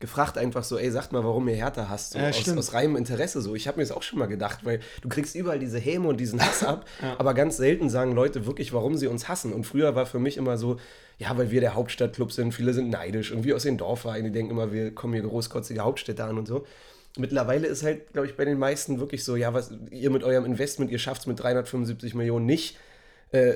[0.00, 2.12] gefragt, einfach so, ey, sagt mal, warum ihr Härter hast.
[2.12, 3.54] So, ja, aus, aus, reinem Interesse so.
[3.54, 6.18] Ich habe mir das auch schon mal gedacht, weil du kriegst überall diese Häme und
[6.18, 7.18] diesen Hass ab, ja.
[7.18, 9.52] aber ganz selten sagen Leute wirklich, warum sie uns hassen.
[9.52, 10.78] Und früher war für mich immer so,
[11.18, 14.32] ja, weil wir der Hauptstadtclub sind, viele sind neidisch und wir aus den Dorfvereinen, die
[14.32, 16.64] denken immer, wir kommen hier großkotzige Hauptstädte an und so
[17.16, 20.44] mittlerweile ist halt, glaube ich, bei den meisten wirklich so, ja, was ihr mit eurem
[20.44, 22.76] Investment, ihr schafft es mit 375 Millionen nicht.
[23.30, 23.54] Äh,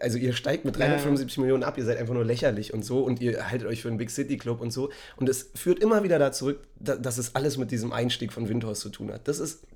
[0.00, 1.40] also ihr steigt mit 375 ja.
[1.42, 3.96] Millionen ab, ihr seid einfach nur lächerlich und so und ihr haltet euch für einen
[3.96, 4.90] Big City Club und so.
[5.16, 8.48] Und es führt immer wieder da zurück, da, dass es alles mit diesem Einstieg von
[8.48, 9.26] Windhorst zu tun hat.
[9.28, 9.66] Das ist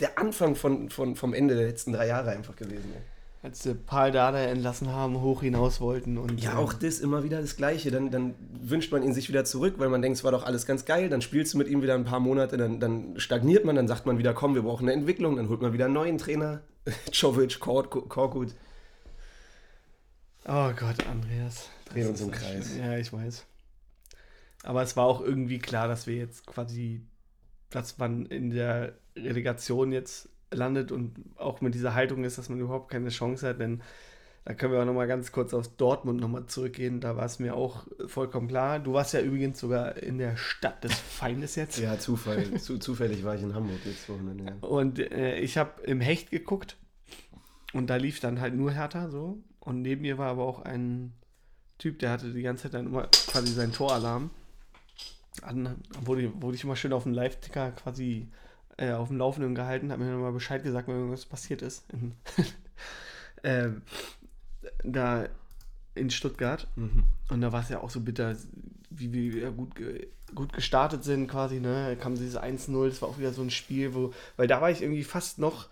[0.00, 2.92] der Anfang von, von, vom Ende der letzten drei Jahre einfach gewesen.
[3.44, 6.16] Als sie Paul Dada entlassen haben, hoch hinaus wollten.
[6.16, 7.90] Und, Ja, äh, auch das immer wieder das Gleiche.
[7.90, 10.64] Dann, dann wünscht man ihn sich wieder zurück, weil man denkt, es war doch alles
[10.64, 11.10] ganz geil.
[11.10, 14.06] Dann spielst du mit ihm wieder ein paar Monate, dann, dann stagniert man, dann sagt
[14.06, 15.36] man wieder, komm, wir brauchen eine Entwicklung.
[15.36, 16.62] Dann holt man wieder einen neuen Trainer.
[17.12, 18.54] Jovic, Korkut.
[20.46, 21.68] Oh Gott, Andreas.
[21.90, 22.70] Drehen uns im Kreis.
[22.70, 22.82] schlimm.
[22.82, 23.44] Ja, ich weiß.
[24.62, 27.02] Aber es war auch irgendwie klar, dass wir jetzt quasi,
[27.68, 32.58] dass man in der Relegation jetzt landet und auch mit dieser Haltung ist, dass man
[32.58, 33.82] überhaupt keine Chance hat, denn
[34.44, 37.00] da können wir auch nochmal ganz kurz auf Dortmund nochmal zurückgehen.
[37.00, 38.78] Da war es mir auch vollkommen klar.
[38.78, 41.78] Du warst ja übrigens sogar in der Stadt des Feindes jetzt.
[41.78, 42.52] Ja, Zufall.
[42.60, 44.44] Zu, zufällig war ich in Hamburg letztes Wochenende.
[44.44, 44.68] Ja.
[44.68, 46.76] Und äh, ich habe im Hecht geguckt
[47.72, 49.38] und da lief dann halt nur Hertha so.
[49.60, 51.14] Und neben mir war aber auch ein
[51.78, 54.28] Typ, der hatte die ganze Zeit dann immer quasi seinen Toralarm.
[55.40, 58.28] An, wurde, wurde ich immer schön auf dem Live-Ticker quasi
[58.76, 61.84] äh, auf dem Laufenden gehalten, hat mir dann mal Bescheid gesagt, wenn irgendwas passiert ist.
[61.92, 62.12] In,
[63.44, 63.82] ähm,
[64.82, 65.28] da
[65.94, 66.66] in Stuttgart.
[66.76, 67.04] Mhm.
[67.30, 68.36] Und da war es ja auch so bitter,
[68.90, 69.70] wie wir gut,
[70.34, 71.90] gut gestartet sind quasi, ne?
[71.90, 74.70] Da kam dieses 1-0, das war auch wieder so ein Spiel, wo, weil da war
[74.70, 75.68] ich irgendwie fast noch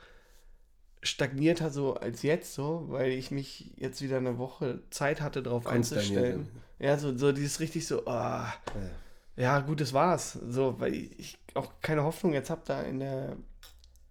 [1.03, 5.66] stagnierter so als jetzt so, weil ich mich jetzt wieder eine Woche Zeit hatte, darauf
[5.66, 6.48] einzustellen.
[6.78, 8.90] Ja, so, so dieses richtig so, ah, ja
[9.60, 10.32] gut, das war's.
[10.32, 13.36] So, weil ich auch keine Hoffnung jetzt habe da in der,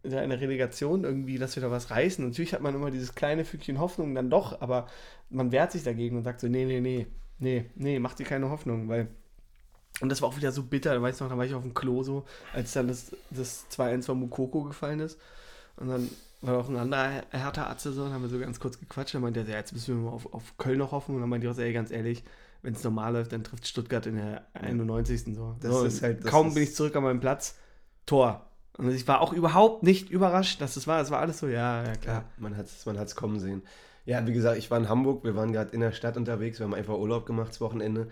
[0.04, 2.26] in der, in der Relegation irgendwie, dass wir da was reißen.
[2.26, 4.88] Natürlich hat man immer dieses kleine Fügchen Hoffnung dann doch, aber
[5.30, 7.08] man wehrt sich dagegen und sagt so, nee, nee, nee,
[7.40, 9.08] nee, nee, mach dir keine Hoffnung, weil
[10.00, 11.62] und das war auch wieder so bitter, da weiß ich noch, da war ich auf
[11.62, 15.20] dem Klo so, als dann das, das 2-1 von Mukoko gefallen ist.
[15.78, 16.10] Und dann
[16.42, 19.14] war auch ein anderer härter Atze so, und haben wir so ganz kurz gequatscht.
[19.14, 21.16] Dann meinte er, ja, jetzt müssen wir mal auf, auf Köln noch hoffen.
[21.16, 22.24] Und dann meinte ich auch, so, ey, ganz ehrlich,
[22.64, 25.36] wenn es normal läuft, dann trifft Stuttgart in der 91.
[25.36, 25.56] so.
[25.62, 27.56] Das so ist halt- das kaum ist- bin ich zurück an meinem Platz,
[28.06, 28.46] Tor.
[28.78, 31.02] Und ich war auch überhaupt nicht überrascht, dass das war.
[31.02, 32.16] Es war alles so, ja, ja, klar.
[32.22, 33.62] Ja, man hat es man hat's kommen sehen.
[34.06, 36.66] Ja, wie gesagt, ich war in Hamburg, wir waren gerade in der Stadt unterwegs, wir
[36.66, 38.08] haben einfach Urlaub gemacht, das Wochenende.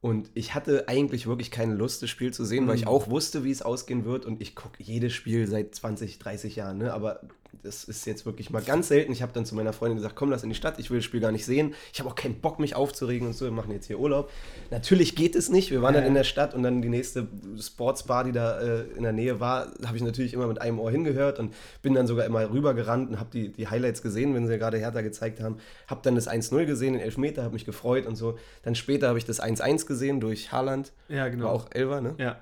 [0.00, 3.42] Und ich hatte eigentlich wirklich keine Lust, das Spiel zu sehen, weil ich auch wusste,
[3.42, 4.26] wie es ausgehen wird.
[4.26, 6.76] Und ich gucke jedes Spiel seit 20, 30 Jahren.
[6.78, 6.92] Ne?
[6.92, 7.20] Aber
[7.62, 9.12] das ist jetzt wirklich mal ganz selten.
[9.12, 11.04] Ich habe dann zu meiner Freundin gesagt, komm, lass in die Stadt, ich will das
[11.04, 11.74] Spiel gar nicht sehen.
[11.92, 14.30] Ich habe auch keinen Bock, mich aufzuregen und so, wir machen jetzt hier Urlaub.
[14.70, 15.70] Natürlich geht es nicht.
[15.70, 16.08] Wir waren dann Ja.
[16.08, 17.28] in der Stadt und dann die nächste
[17.60, 20.90] Sportsbar, die da äh, in der Nähe war, habe ich natürlich immer mit einem Ohr
[20.90, 24.58] hingehört und bin dann sogar immer rübergerannt und habe die, die Highlights gesehen, wenn sie
[24.58, 25.58] gerade Hertha gezeigt haben.
[25.86, 28.38] Habe dann das 1-0 gesehen, den Elfmeter, habe mich gefreut und so.
[28.62, 30.92] Dann später habe ich das 1-1 gesehen durch Haaland.
[31.08, 31.46] Ja, genau.
[31.46, 32.14] War auch Elfer, ne?
[32.18, 32.38] Ja.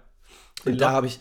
[0.65, 1.19] Und da habe ich,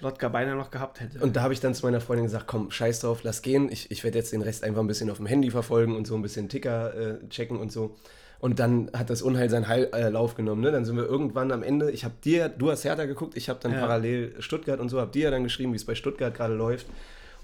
[0.00, 1.18] Lotka beinahe noch gehabt hätte.
[1.20, 3.70] und da habe ich dann zu meiner Freundin gesagt, komm, scheiß drauf, lass gehen.
[3.72, 6.14] Ich, ich werde jetzt den Rest einfach ein bisschen auf dem Handy verfolgen und so
[6.14, 7.96] ein bisschen Ticker äh, checken und so.
[8.38, 10.60] Und dann hat das Unheil seinen Heil, äh, Lauf genommen.
[10.60, 10.70] Ne?
[10.70, 13.58] Dann sind wir irgendwann am Ende, ich habe dir, du hast Hertha geguckt, ich habe
[13.62, 13.80] dann Ja.
[13.80, 16.86] parallel Stuttgart und so, habe dir dann geschrieben, wie es bei Stuttgart gerade läuft.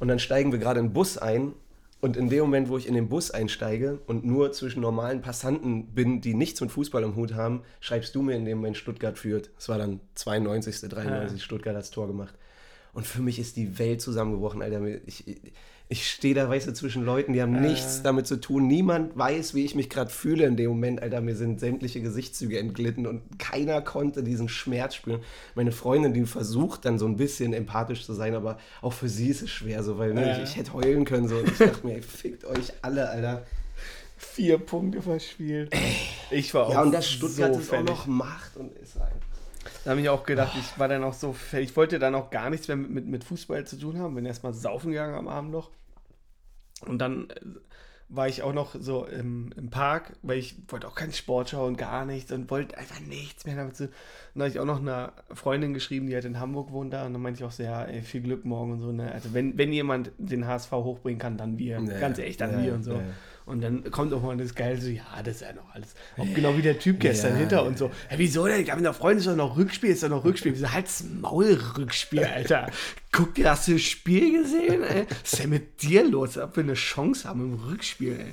[0.00, 1.53] Und dann steigen wir gerade in den Bus ein.
[2.03, 5.86] Und in dem Moment, wo ich in den Bus einsteige und nur zwischen normalen Passanten
[5.94, 9.16] bin, die nichts mit Fußball am Hut haben, schreibst du mir in dem Moment Stuttgart
[9.16, 9.50] führt.
[9.57, 11.42] Es war dann 92., 93.
[11.42, 12.34] Stuttgart hat das Tor gemacht.
[12.95, 14.84] Und für mich ist die Welt zusammengebrochen, Alter.
[15.07, 15.24] Ich,
[15.88, 18.66] ich, stehe da, weißt du, zwischen Leuten, die haben nichts damit zu tun.
[18.66, 21.22] Niemand weiß, wie ich mich gerade fühle in dem Moment, Alter.
[21.22, 25.20] Mir sind sämtliche Gesichtszüge entglitten und keiner konnte diesen Schmerz spüren.
[25.55, 29.28] Meine Freundin, die versucht dann so ein bisschen empathisch zu sein, aber auch für sie
[29.28, 30.36] ist es schwer so, weil ne, Ja.
[30.36, 31.36] ich, ich hätte heulen können so.
[31.36, 33.47] Und ich dachte mir, ey, fickt euch alle, Alter.
[34.18, 35.74] Vier Punkte verspielt.
[36.30, 39.12] Ich war auch Ja, und das Stuttgart so ist auch noch Macht und ist halt.
[39.84, 41.34] Da habe ich auch gedacht, ich war dann auch so.
[41.52, 44.14] Ich wollte dann auch gar nichts mehr mit, mit, mit Fußball zu tun haben.
[44.14, 45.70] Bin erstmal saufen gegangen am Abend noch.
[46.86, 47.40] Und dann äh,
[48.08, 51.76] war ich auch noch so im, im Park, weil ich wollte auch keinen Sport schauen,
[51.76, 53.84] gar nichts und wollte einfach nichts mehr damit zu.
[53.84, 53.92] Und
[54.34, 57.06] da habe ich auch noch einer Freundin geschrieben, die halt in Hamburg wohnt da.
[57.06, 58.92] Und dann meinte ich auch so, ja, ey, viel Glück morgen und so.
[58.92, 59.10] Ne?
[59.12, 61.80] Also wenn, wenn jemand den HSV hochbringen kann, dann wir.
[61.80, 62.94] Ja, Ganz echt, dann ja, wir und so.
[62.94, 63.02] ja.
[63.45, 65.95] Und dann kommt auch mal das Geile so, ja, das ist ja noch alles.
[66.16, 67.62] Auch genau wie der Typ gestern Ja, hinter ja.
[67.62, 67.86] und so.
[68.11, 68.62] Ja, wieso denn?
[68.62, 70.53] Ich habe noch Freunde, ist doch noch Rückspiel, ist doch noch Rückspiel.
[70.53, 72.70] Wieso halt's Maul Rückspiel, Alter?
[73.11, 75.07] Guck dir, hast du das Spiel gesehen, ey?
[75.09, 76.38] Was ist denn mit dir los?
[76.38, 78.32] Ob wir eine Chance haben im Rückspiel, ey?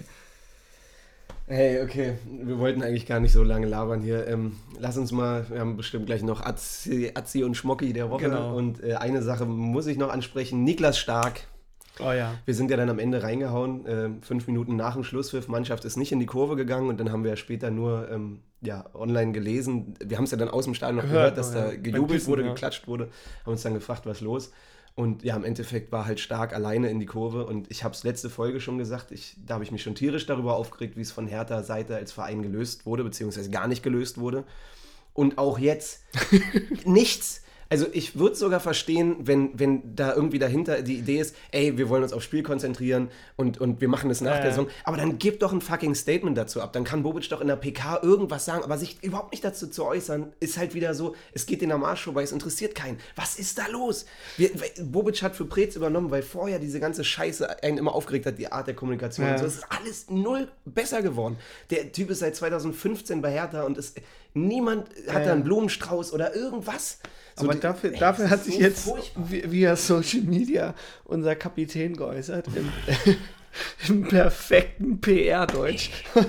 [1.48, 4.28] Hey, okay, wir wollten eigentlich gar nicht so lange labern hier.
[4.28, 8.26] Ähm, lass uns mal, wir haben bestimmt gleich noch Azzi, Azzi und Schmocki der Woche.
[8.26, 8.56] Genau.
[8.56, 10.64] Und äh, eine Sache muss ich noch ansprechen.
[10.64, 11.42] Niklas Stark.
[12.00, 12.36] Oh ja.
[12.46, 15.48] Wir sind ja dann am Ende reingehauen, äh, fünf Minuten nach dem Schlusspfiff.
[15.48, 18.40] Mannschaft ist nicht in die Kurve gegangen und dann haben wir ja später nur ähm,
[18.62, 19.94] ja, online gelesen.
[20.04, 21.72] Wir haben es ja dann aus dem Stadion noch Gehört gehört, dass da ja.
[21.72, 22.50] Beim gejubelt Pissen, wurde, ja.
[22.50, 23.10] geklatscht wurde.
[23.46, 24.52] Haben uns dann gefragt, was los.
[24.96, 27.46] Und ja, im Endeffekt war halt stark alleine in die Kurve.
[27.46, 30.26] Und ich habe es letzte Folge schon gesagt, ich, da habe ich mich schon tierisch
[30.26, 34.18] darüber aufgeregt, wie es von Hertha Seite als Verein gelöst wurde, beziehungsweise gar nicht gelöst
[34.18, 34.44] wurde.
[35.14, 36.04] Und auch jetzt
[36.86, 37.44] nichts.
[37.72, 41.88] Also ich würde sogar verstehen, wenn, wenn da irgendwie dahinter die Idee ist, ey, wir
[41.88, 44.52] wollen uns aufs Spiel konzentrieren und, und wir machen das nach Ja, der ja.
[44.52, 44.68] Saison.
[44.84, 46.74] Aber dann gib doch ein fucking Statement dazu ab.
[46.74, 49.86] Dann kann Bobic doch in der PK irgendwas sagen, aber sich überhaupt nicht dazu zu
[49.86, 52.98] äußern, ist halt wieder so, es geht den am Arsch vorbei, es interessiert keinen.
[53.16, 54.06] Was ist da los?
[54.38, 54.50] Wir,
[54.82, 58.52] Bobic hat für Preetz übernommen, weil vorher diese ganze Scheiße einen immer aufgeregt hat, die
[58.52, 59.28] Art der Kommunikation.
[59.28, 59.34] Ja.
[59.34, 59.46] Und so.
[59.46, 61.38] Es ist alles null besser geworden.
[61.70, 64.02] Der Typ ist seit 2015 bei Hertha und ist,
[64.34, 66.98] niemand hat da einen Blumenstrauß oder irgendwas.
[67.40, 69.24] So Aber die- dafür, ey, dafür hat sich so jetzt furchtbar.
[69.30, 70.74] vi- via Social Media
[71.06, 72.70] unser Kapitän geäußert im,
[73.88, 75.92] im perfekten PR-Deutsch.
[76.16, 76.28] Und,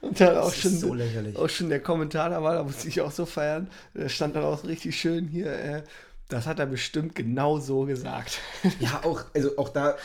[0.00, 0.94] und dann auch schon, so
[1.36, 3.68] auch schon der Kommentar da war, da musste ich auch so feiern.
[3.94, 5.82] Da stand dann auch richtig schön hier, äh,
[6.28, 8.40] das hat er bestimmt genau so gesagt.
[8.80, 9.96] Ja, auch, also auch da,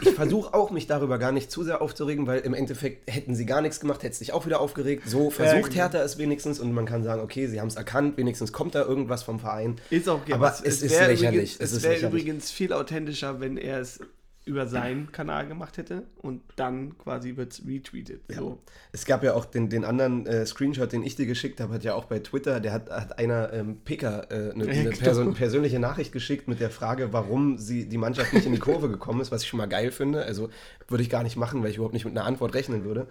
[0.00, 3.44] ich versuche auch, mich darüber gar nicht zu sehr aufzuregen, weil im Endeffekt hätten sie
[3.44, 5.02] gar nichts gemacht, hätte sich auch wieder aufgeregt.
[5.06, 5.82] So versucht genau.
[5.82, 8.82] Hertha es wenigstens und man kann sagen, okay, sie haben es erkannt, wenigstens kommt da
[8.82, 9.76] irgendwas vom Verein.
[9.90, 13.40] Ist auch okay, Aber es, es ist lächerlich, Übrigens, es es wäre übrigens viel authentischer,
[13.40, 14.00] wenn er es
[14.48, 18.22] über seinen Kanal gemacht hätte und dann quasi wird es retweetet.
[18.34, 18.58] So.
[18.90, 21.84] Es gab ja auch den, den anderen äh, Screenshot, den ich dir geschickt habe, hat
[21.84, 24.96] ja auch bei Twitter, der hat, hat einer ähm, Pika äh, eine, Ja, eine genau.
[24.98, 28.88] Person, persönliche Nachricht geschickt mit der Frage, warum sie die Mannschaft nicht in die Kurve
[28.88, 30.24] gekommen ist, was ich schon mal geil finde.
[30.24, 30.48] Also
[30.88, 33.06] würde ich gar nicht machen, weil ich überhaupt nicht mit einer Antwort rechnen würde.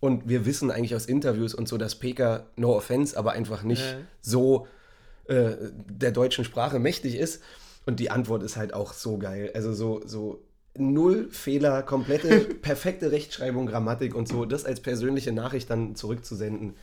[0.00, 3.82] Und wir wissen eigentlich aus Interviews und so, dass Peka, no offense, aber einfach nicht
[3.82, 3.96] Ja.
[4.20, 4.66] so
[5.26, 5.56] äh,
[5.90, 7.42] der deutschen Sprache mächtig ist.
[7.86, 9.50] Und die Antwort ist halt auch so geil.
[9.54, 10.42] Also so, so
[10.78, 16.74] null Fehler, komplette, perfekte Rechtschreibung, Grammatik und so, das als persönliche Nachricht dann zurückzusenden.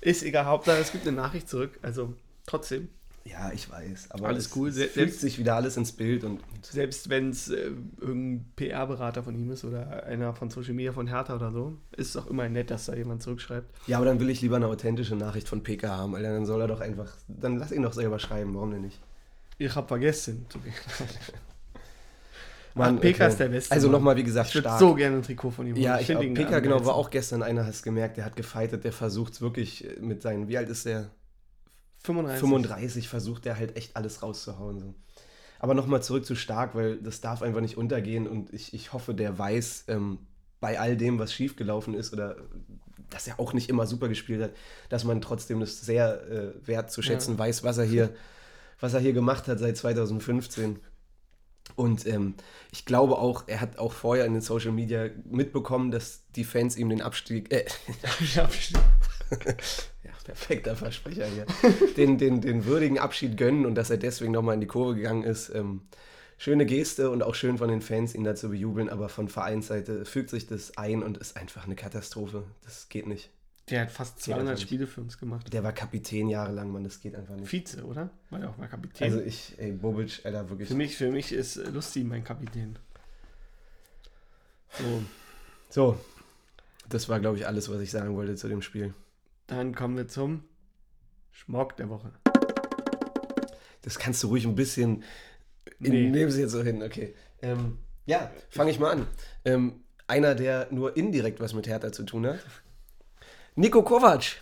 [0.00, 1.78] Ist egal, Hauptsache es gibt eine Nachricht zurück.
[1.82, 2.14] Also
[2.46, 2.88] trotzdem,
[3.24, 4.10] Ja, ich weiß.
[4.12, 4.68] Aber Alles es, cool.
[4.68, 8.46] Es Se- fügt selbst- sich wieder alles ins Bild und selbst wenn es äh, irgendein
[8.56, 12.16] PR-Berater von ihm ist oder einer von Social Media von Hertha oder so, ist es
[12.16, 13.68] auch immer nett, dass da jemand zurückschreibt.
[13.88, 16.32] ja, aber dann will ich lieber eine authentische Nachricht von PK haben, Alter.
[16.32, 19.00] Dann soll er doch einfach, dann lass ihn doch selber schreiben, warum denn nicht?
[19.58, 20.46] Ich hab vergessen.
[22.78, 23.28] Mann, Ach, PK okay.
[23.32, 23.72] ist der Beste.
[23.74, 24.80] Also nochmal, wie gesagt, Ich würde stark.
[24.80, 27.42] so gerne ein Trikot von ihm Ja, ich ihn PK, am genau, war auch gestern
[27.42, 30.86] einer, hast gemerkt, der hat gefightet, der versucht es wirklich mit seinen, wie alt ist
[30.86, 31.10] der?
[32.04, 32.40] 35.
[32.40, 34.78] 35 versucht er halt echt alles rauszuhauen.
[34.78, 34.94] So.
[35.58, 39.14] Aber nochmal zurück zu Stark, weil das darf einfach nicht untergehen und ich, ich hoffe,
[39.14, 40.18] der weiß ähm,
[40.60, 42.36] bei all dem, was schiefgelaufen ist oder
[43.10, 44.50] dass er auch nicht immer super gespielt hat,
[44.90, 47.38] dass man trotzdem das sehr äh, wert zu schätzen Ja.
[47.38, 48.10] weiß, was er hier,
[48.80, 50.78] was er hier gemacht hat seit 2015.
[51.78, 52.34] Und ähm,
[52.72, 56.76] ich glaube auch, er hat auch vorher in den Social Media mitbekommen, dass die Fans
[56.76, 57.66] ihm den Abstieg, äh,
[58.34, 58.48] Ja,
[60.02, 61.46] ja, perfekter Versprecher hier.
[61.96, 65.22] Den, den, den würdigen Abschied gönnen und dass er deswegen nochmal in die Kurve gegangen
[65.22, 65.54] ist.
[65.54, 65.82] Ähm,
[66.36, 70.30] schöne Geste und auch schön von den Fans, ihn dazu bejubeln, aber von Vereinsseite fügt
[70.30, 72.42] sich das ein und ist einfach eine Katastrophe.
[72.64, 73.30] Das geht nicht.
[73.70, 74.62] Der hat fast Geht einfach 200 nicht.
[74.66, 75.52] Spiele für uns gemacht.
[75.52, 77.50] Der war Kapitän jahrelang, Mann, das geht einfach nicht.
[77.52, 78.10] Vize, oder?
[78.30, 79.04] War ja auch mal Kapitän.
[79.12, 80.68] Also ich, ey, Bobic, Alter, wirklich.
[80.68, 82.78] für, mich, für mich ist äh, Lusti mein Kapitän.
[84.78, 85.02] So,
[85.70, 85.98] So,
[86.88, 88.94] das war, glaube ich, alles, was ich sagen wollte zu dem Spiel.
[89.46, 90.44] dann kommen wir zum
[91.32, 92.12] Schmock der Woche.
[93.82, 95.04] Das kannst du ruhig ein bisschen.
[95.78, 96.10] Nee.
[96.10, 97.14] Nehmen Sie jetzt so hin, okay.
[97.40, 99.06] Ähm, ja, fange ich mal an.
[99.44, 102.40] Ähm, einer, der nur indirekt was mit Hertha zu tun hat.
[103.58, 104.36] Nico Kovac,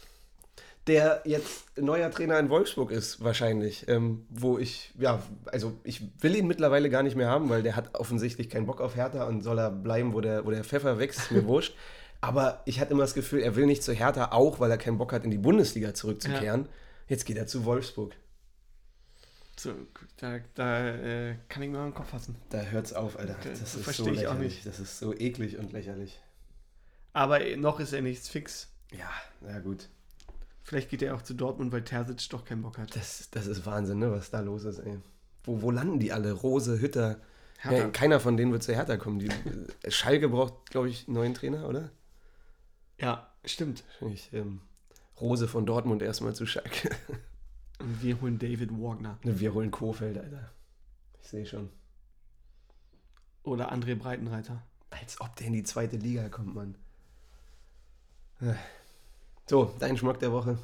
[0.86, 3.88] der jetzt neuer Trainer in Wolfsburg ist, wahrscheinlich.
[3.88, 7.76] Ähm, wo ich, ja, also ich will ihn mittlerweile gar nicht mehr haben, weil der
[7.76, 10.98] hat offensichtlich keinen Bock auf Hertha und soll er bleiben, wo der, wo der Pfeffer
[10.98, 11.74] wächst, ist mir wurscht.
[12.20, 14.98] Aber ich hatte immer das Gefühl, er will nicht zu Hertha, auch weil er keinen
[14.98, 16.68] Bock hat, in die Bundesliga zurückzukehren.
[17.08, 18.14] Jetzt geht er zu Wolfsburg.
[19.56, 19.72] So,
[20.18, 22.36] da da äh, kann ich mir mal den Kopf fassen.
[22.50, 23.36] Da hört's auf, Alter.
[23.42, 24.66] Das das ist versteh so ich auch nicht.
[24.66, 26.20] Das ist so eklig und lächerlich.
[27.14, 28.68] Aber noch ist er nichts fix.
[28.92, 29.10] Ja,
[29.40, 29.88] na gut.
[30.62, 32.94] Vielleicht geht er auch zu Dortmund, weil Terzic doch keinen Bock hat.
[32.96, 34.98] Das, das ist Wahnsinn, ne, was da los ist, ey.
[35.44, 36.32] Wo, wo landen die alle?
[36.32, 37.20] Rose, Hütter.
[37.64, 39.18] Ja, keiner von denen wird zu Hertha kommen.
[39.18, 41.90] Die, äh, Schalke braucht, glaube ich, einen neuen Trainer, oder?
[42.98, 43.84] Ja, stimmt.
[44.12, 44.60] Ich, ähm,
[45.20, 46.90] Rose von Dortmund erstmal zu Schalke.
[47.78, 49.18] Und wir holen David Wagner.
[49.22, 50.50] Ne, Wir holen Kofeld, Alter.
[51.20, 51.70] Ich sehe schon.
[53.42, 54.62] Oder André Breitenreiter.
[54.90, 56.74] Als ob der in die zweite Liga kommt, Mann.
[59.48, 60.58] So, dein Schmuck der Woche.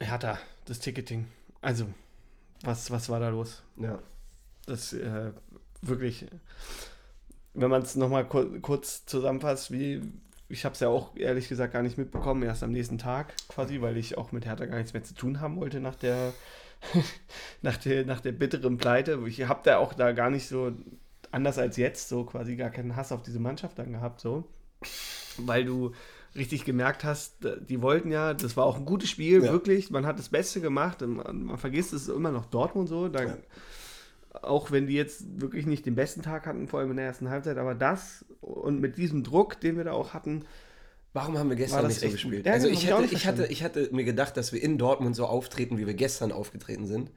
[0.00, 1.26] Hertha, das Ticketing.
[1.60, 1.86] Also,
[2.62, 3.62] was, was war da los?
[3.76, 3.98] Ja.
[4.64, 5.32] Das äh,
[5.82, 6.26] wirklich,
[7.52, 10.00] wenn man es nochmal kur kurz zusammenfasst, wie
[10.48, 13.82] ich habe es ja auch ehrlich gesagt gar nicht mitbekommen, erst am nächsten Tag quasi,
[13.82, 16.32] weil ich auch mit Hertha gar nichts mehr zu tun haben wollte nach der,
[17.62, 19.22] nach der, nach der bitteren Pleite.
[19.26, 20.72] Ich habe da auch da gar nicht so,
[21.30, 24.44] anders als jetzt, so quasi gar keinen Hass auf diese Mannschaft dann gehabt, so.
[25.38, 25.92] Weil du
[26.34, 27.36] richtig gemerkt hast,
[27.68, 29.52] die wollten ja, das war auch ein gutes Spiel, Ja.
[29.52, 29.90] wirklich.
[29.90, 31.00] Man hat das Beste gemacht.
[31.02, 33.08] Man, man vergisst es immer noch Dortmund so.
[33.08, 33.36] Da,
[34.40, 37.28] Auch wenn die jetzt wirklich nicht den besten Tag hatten, vor allem in der ersten
[37.28, 40.44] Halbzeit, aber das und mit diesem Druck, den wir da auch hatten,
[41.14, 42.46] Warum haben wir gestern nicht so gespielt?
[42.46, 45.26] Ja, also ich hatte, ich, hatte, ich hatte mir gedacht, dass wir in Dortmund so
[45.26, 47.10] auftreten, wie wir gestern aufgetreten sind.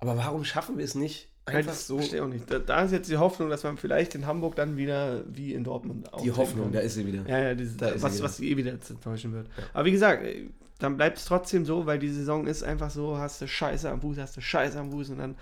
[0.00, 2.50] Aber warum schaffen wir es nicht, Einfach einfach so Verstehe auch nicht.
[2.50, 5.64] Da, da ist jetzt die Hoffnung, dass man vielleicht in Hamburg dann wieder wie in
[5.64, 6.72] Dortmund die Hoffnung, kann.
[6.72, 7.22] da ist sie wieder.
[7.28, 8.24] Ja, ja, dieses, Da ist sie was, wieder.
[8.24, 9.48] was eh wieder jetzt enttäuschen wird.
[9.72, 13.18] Aber wie gesagt, ey, dann bleibt es trotzdem so, weil die Saison ist einfach so,
[13.18, 15.34] hast du Scheiße am Fuß, hast du Scheiße am Fuß und dann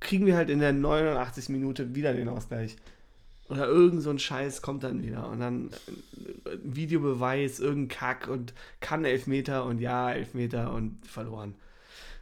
[0.00, 1.48] kriegen wir halt in der 89.
[1.48, 2.76] Minute wieder den Ausgleich.
[3.48, 5.70] Oder irgend so ein Scheiß kommt dann wieder und dann
[6.44, 11.54] äh, Videobeweis, irgendein Kack und kann Elfmeter und ja, Elfmeter und verloren.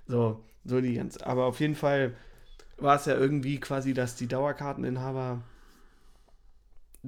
[0.07, 1.27] So, so die ganze.
[1.27, 2.15] Aber auf jeden Fall
[2.79, 5.43] war es ja irgendwie quasi, dass die Dauerkarteninhaber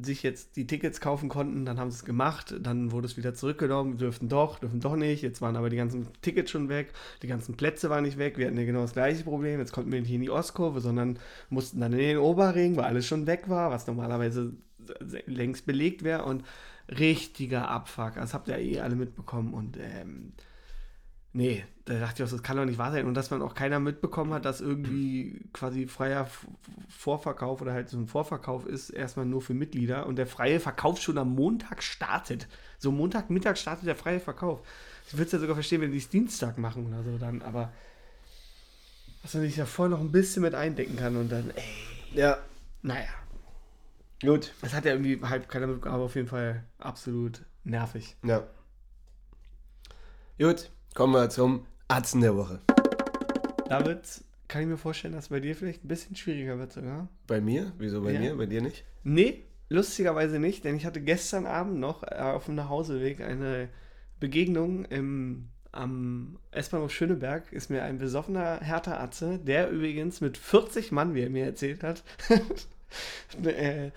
[0.01, 3.35] sich jetzt die Tickets kaufen konnten, dann haben sie es gemacht, dann wurde es wieder
[3.35, 6.93] zurückgenommen, dürften doch, dürfen doch nicht, jetzt waren aber die ganzen Tickets schon weg,
[7.23, 9.91] die ganzen Plätze waren nicht weg, wir hatten ja genau das gleiche Problem, jetzt konnten
[9.91, 11.19] wir nicht in die Ostkurve, sondern
[11.51, 14.53] mussten dann in den Oberring, weil alles schon weg war, was normalerweise
[15.27, 16.25] längst belegt wäre.
[16.25, 16.45] Und
[16.89, 19.55] richtiger Abfuck, das habt ihr eh alle mitbekommen.
[19.55, 20.33] Und ähm,
[21.39, 23.07] Nee, da dachte ich auch, das kann doch nicht wahr sein.
[23.07, 26.29] Und dass man auch keiner mitbekommen hat, dass irgendwie quasi freier
[26.89, 31.01] Vorverkauf oder halt so ein Vorverkauf ist, erstmal nur für Mitglieder und der freie Verkauf
[31.01, 32.49] schon am Montag startet.
[32.81, 34.67] So Montagmittag startet der freie Verkauf.
[35.07, 37.73] Ich würde es ja sogar verstehen, wenn die es Dienstag machen oder so dann, aber
[39.23, 42.39] dass man sich da vorher noch ein bisschen mit eindecken kann und dann, ey, Ja,
[42.83, 43.07] naja.
[44.23, 44.53] gut.
[44.61, 48.17] Das hat ja irgendwie halt keiner mitbekommen, aber auf jeden Fall absolut nervig.
[48.25, 48.43] Ja.
[50.41, 52.59] Gut, kommen wir zum Atzen der Woche.
[53.69, 54.01] David,
[54.49, 57.07] kann ich mir vorstellen, dass bei dir vielleicht ein bisschen schwieriger wird sogar.
[57.29, 57.73] Bei mir?
[57.79, 58.19] Wieso bei Ja.
[58.19, 58.37] mir?
[58.37, 58.85] Bei dir nicht?
[59.05, 63.69] Nee, lustigerweise nicht, denn ich hatte gestern Abend noch äh, auf dem Nachhauseweg eine
[64.19, 67.53] Begegnung im, am S-Bahnhof Schöneberg.
[67.53, 71.85] Ist mir ein besoffener Hertha Atze, der übrigens mit 40 Mann, wie er mir erzählt
[71.85, 72.03] hat,
[73.45, 73.93] äh,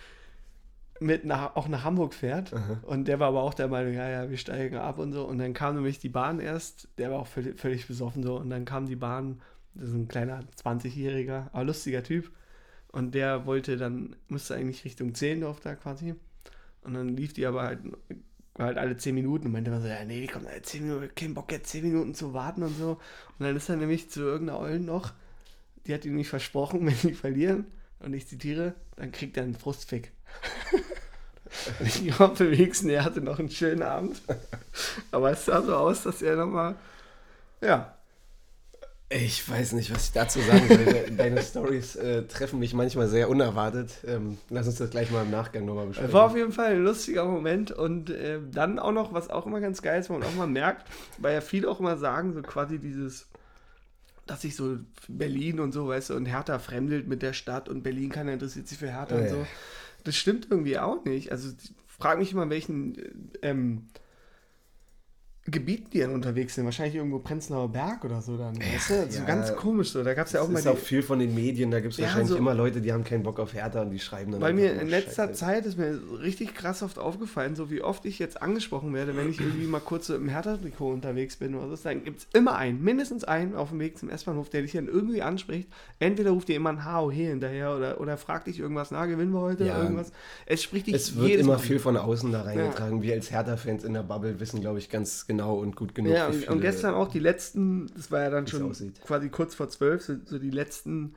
[1.01, 2.53] mit nach, auch nach Hamburg fährt.
[2.83, 5.25] Und der war aber auch der Meinung, ja, ja, wir steigen ab und so.
[5.25, 8.37] Und dann kam nämlich die Bahn erst, der war auch völlig, völlig besoffen so.
[8.37, 9.41] Und dann kam die Bahn,
[9.73, 12.31] das ist ein kleiner 20-Jähriger, aber lustiger Typ.
[12.91, 16.13] Und der wollte dann, musste eigentlich Richtung Zehlendorf da quasi.
[16.83, 17.79] Und dann lief die aber halt,
[18.57, 21.51] halt alle 10 Minuten und meinte immer so, ja, nee, alle 10 Minuten, kein Bock
[21.51, 22.91] jetzt 10 Minuten zu warten und so.
[23.39, 25.13] Und dann ist er nämlich zu irgendeiner Eulen noch,
[25.87, 27.65] die hat ihm nicht versprochen, wenn die verlieren,
[28.03, 30.11] und ich zitiere, dann kriegt er einen Frustfick.
[31.79, 34.21] ich hoffe wenigstens, er hatte noch einen schönen Abend.
[35.11, 36.75] Aber es sah so aus, dass er nochmal,
[37.61, 37.95] ja,
[39.09, 40.85] Ich weiß nicht, was ich dazu sagen soll.
[40.85, 43.91] De- Deine Stories äh, treffen mich manchmal sehr unerwartet.
[44.07, 46.13] Ähm, lass uns das gleich mal im Nachgang nochmal besprechen.
[46.13, 49.59] War auf jeden Fall ein lustiger Moment und äh, dann auch noch, was auch immer
[49.59, 50.87] ganz geil ist, wo man auch mal merkt,
[51.17, 53.27] weil ja viele auch immer sagen, so quasi dieses,
[54.27, 54.77] dass sich so
[55.07, 58.67] Berlin und so, weißt du, und Hertha fremdelt mit der Stadt und Berlin keiner interessiert
[58.67, 59.47] sich für Hertha und Ja.
[60.03, 61.31] Das stimmt irgendwie auch nicht.
[61.31, 63.87] Also ich frage mich immer, welchen äh, ähm,
[65.45, 66.65] Gebieten die dann unterwegs sind.
[66.65, 68.55] Wahrscheinlich irgendwo Prenzlauer Berg oder so dann.
[68.57, 69.11] weißt du?
[69.11, 69.25] So ja.
[69.25, 70.03] ganz komisch so.
[70.03, 71.79] Da gab es ja auch das mal ist die, auch viel von den Medien, da
[71.79, 73.97] gibt es Ja, wahrscheinlich so- immer Leute, die haben keinen Bock auf Hertha und die
[73.97, 75.33] schreiben dann einfach mir in letzter Scheiße.
[75.39, 79.31] Zeit ist mir richtig krass oft aufgefallen, so wie oft ich jetzt angesprochen werde, wenn
[79.31, 82.55] ich irgendwie mal kurz so im Hertha-Trikot unterwegs bin oder so, dann gibt es immer
[82.55, 85.67] einen, mindestens einen auf dem Weg zum S-Bahnhof, der dich dann irgendwie anspricht.
[85.97, 89.41] Entweder ruft dir immer ein HOH hinterher oder, oder fragt dich irgendwas, na, gewinnen wir
[89.41, 89.81] heute Ja.
[89.81, 90.11] irgendwas.
[90.45, 93.01] Es spricht dich Es wird immer Mal viel von außen da reingetragen.
[93.01, 96.27] Wir als Hertha-Fans in der Bubble wissen, glaube ich, ganz genau und gut genug, Ja,
[96.27, 98.99] und, und gestern auch die letzten, das war ja dann schon aussieht.
[99.01, 101.15] quasi kurz vor zwölf, so, so die letzten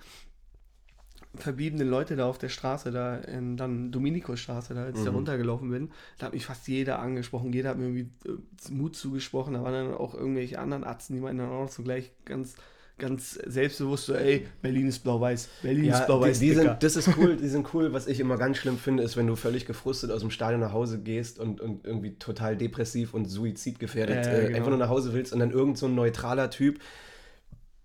[1.37, 5.17] verbliebenen Leute da auf der Straße, da in dann Dominico-Straße, da als ich da Mhm.
[5.17, 9.55] runtergelaufen bin, da hat mich fast jeder angesprochen, jeder hat mir irgendwie äh, Mut zugesprochen,
[9.55, 12.55] da waren dann auch irgendwelche anderen Arzten, die meinten dann auch noch so gleich ganz,
[12.99, 16.97] ganz selbstbewusst so, ey, Berlin ist blau-weiß, Berlin ist Ja, blau-weiß, die, die sind, das
[16.97, 17.93] ist cool, die sind cool.
[17.93, 20.73] Was ich immer ganz schlimm finde, ist, wenn du völlig gefrustet aus dem Stadion nach
[20.73, 24.57] Hause gehst und, und irgendwie total depressiv und suizidgefährdet äh, genau.
[24.57, 26.79] einfach nur nach Hause willst und dann irgend so ein neutraler Typ,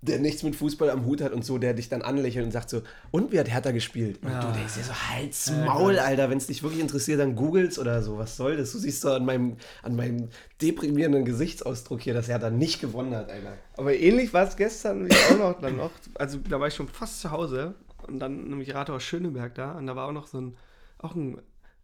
[0.02, 2.70] der nichts mit Fußball am Hut hat und so, der dich dann anlächelt und sagt
[2.70, 2.82] so,
[3.12, 4.20] und wie hat Hertha gespielt?
[4.24, 4.40] Und Ja.
[4.40, 8.02] du denkst dir so, halt's Maul, Alter, wenn es dich wirklich interessiert, dann googelst oder
[8.02, 8.72] so, was soll das?
[8.72, 10.30] Du siehst doch an meinem, an meinem
[10.62, 13.58] deprimierenden Gesichtsausdruck hier, dass Hertha nicht gewonnen hat, Alter.
[13.76, 15.92] Aber ähnlich war es gestern auch noch dann noch.
[16.16, 17.76] Also da war ich schon fast zu Hause
[18.08, 20.56] und dann nämlich Rathaus Schöneberg da und da war auch noch so ein,
[21.00, 21.42] auch ein,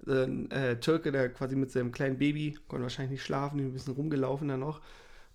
[0.08, 3.94] ein äh, Türke, der quasi mit seinem kleinen Baby, konnte wahrscheinlich nicht schlafen, ein bisschen
[3.94, 4.80] rumgelaufen dann noch.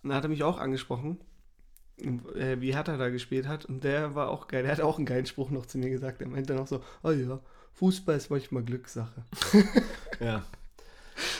[0.02, 1.18] Und da hat er mich auch angesprochen,
[2.00, 4.62] äh, wie Hertha da gespielt hat und der war auch geil.
[4.62, 6.20] Der hat auch einen geilen Spruch noch zu mir gesagt.
[6.20, 7.40] Er meinte dann auch so, oh ja,
[7.74, 9.24] Fußball ist manchmal Glückssache.
[10.20, 10.44] Ja.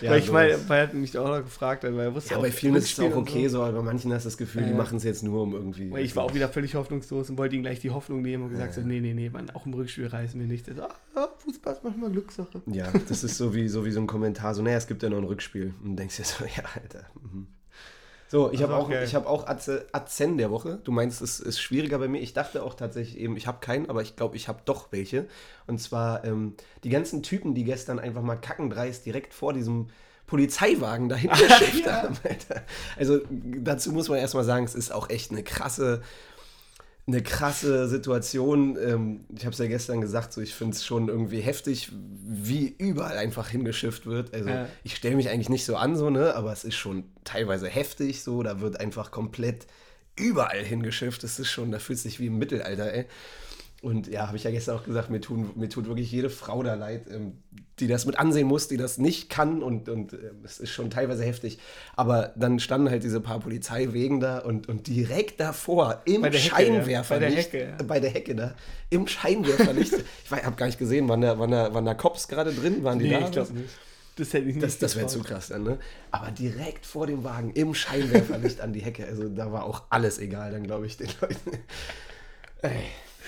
[0.03, 2.37] Ja, weil ich meine, er hat mich auch noch gefragt, hat, weil er wusste Ja,
[2.37, 3.63] auch, bei vielen ist es auch okay so.
[3.63, 4.77] aber bei manchen hast du das Gefühl, die Ja.
[4.77, 5.91] machen es jetzt nur um irgendwie.
[5.91, 8.51] Weil ich war auch wieder völlig hoffnungslos und wollte ihm gleich die Hoffnung nehmen und
[8.51, 10.67] gesagt so, nee, nee, nee, Mann, auch im Rückspiel reißen wir nicht.
[10.67, 12.61] So, ah, Fußball ist manchmal Glückssache.
[12.67, 15.09] Ja, das ist so wie, so wie so ein Kommentar, so, naja, es gibt ja
[15.09, 15.73] noch ein Rückspiel.
[15.83, 17.07] Und du denkst dir so, ja, Alter.
[17.23, 17.47] Mhm.
[18.31, 20.79] So, ich habe auch, ich hab auch Atzen der Woche.
[20.85, 22.21] Du meinst, es ist schwieriger bei mir.
[22.21, 25.27] Ich dachte auch tatsächlich eben, ich habe keinen, aber ich glaube, ich habe doch welche.
[25.67, 26.55] Und zwar ähm,
[26.85, 29.89] die ganzen Typen, die gestern einfach mal kackendreist direkt vor diesem
[30.29, 32.05] Polizeiwagen dahin geschickt ja.
[32.05, 32.17] haben.
[32.23, 32.63] Alter.
[32.97, 36.01] Also dazu muss man erstmal sagen, es ist auch echt eine krasse,
[37.07, 38.77] eine krasse Situation.
[38.81, 42.69] Ähm, ich habe es ja gestern gesagt, so ich finde es schon irgendwie heftig, wie
[42.79, 44.33] überall einfach hingeschifft wird.
[44.35, 44.67] Also Ja.
[44.85, 46.35] ich stelle mich eigentlich nicht so an, so, ne?
[46.35, 48.43] Aber es ist schon teilweise heftig so.
[48.43, 49.67] Da wird einfach komplett
[50.17, 51.23] überall hingeschifft.
[51.25, 53.07] Das ist schon, da fühlt es sich wie im Mittelalter, ey.
[53.83, 56.63] Und ja, habe ich ja gestern auch gesagt, mir, tun, mir tut wirklich jede Frau
[56.63, 57.39] da leid, ähm,
[57.79, 60.91] die das mit ansehen muss, die das nicht kann und, und ähm, es ist schon
[60.91, 61.59] teilweise heftig.
[61.97, 66.41] Aber dann standen halt diese paar Polizeiwegen da und, und direkt davor im Bei der
[66.41, 67.61] Hecke, Scheinwerferlicht, ja.
[67.61, 67.87] Bei der Hecke, ja.
[67.87, 68.55] bei der Hecke da,
[68.91, 72.53] im Scheinwerferlicht, ich habe gar nicht gesehen, waren da, waren, da, waren da Cops gerade
[72.53, 73.25] drin, waren die Nee, da?
[73.25, 73.71] ich glaube nicht.
[74.17, 75.79] Das hätte ich nicht Das, das wäre zu krass dann, ne?
[76.11, 80.19] Aber direkt vor dem Wagen, im Scheinwerferlicht an die Hecke, also da war auch alles
[80.19, 81.53] egal, dann glaube ich den Leuten.
[82.61, 82.83] Ey.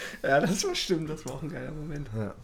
[0.23, 2.09] Ja, das war stimmt, das war auch ein geiler Moment.
[2.17, 2.35] Ja.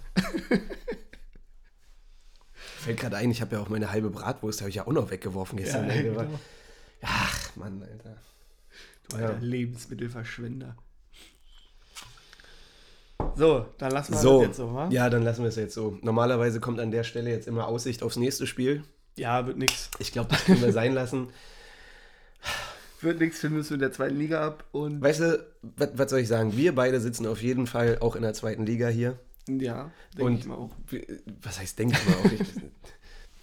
[2.54, 5.10] Fällt gerade ein, ich habe ja auch meine halbe Bratwurst, habe ich ja auch noch
[5.10, 5.86] weggeworfen gestern.
[5.88, 6.16] Ja, ey, genau.
[6.16, 6.40] war-
[7.02, 8.16] Ach, Mann, Alter.
[9.08, 9.38] Du alter Ja.
[9.40, 10.76] Lebensmittelverschwender.
[13.36, 14.88] So, dann lassen wir So, das jetzt so, wa?
[14.90, 15.98] ja, dann lassen wir es jetzt so.
[16.02, 18.82] Normalerweise kommt an der Stelle jetzt immer Aussicht aufs nächste Spiel.
[19.16, 19.90] Ja, wird nix.
[19.98, 21.28] Ich glaube, das können wir sein lassen.
[23.00, 25.46] Wird nix, wir müssen mit der zweiten Liga ab und Weißt du,
[25.76, 26.56] was, soll ich sagen?
[26.56, 29.18] Wir beide sitzen auf jeden Fall auch in der zweiten Liga hier.
[29.46, 30.70] ja, denke Und ich mal auch.
[31.42, 32.32] was heißt, denke ich mal auch.
[32.32, 32.40] Ich,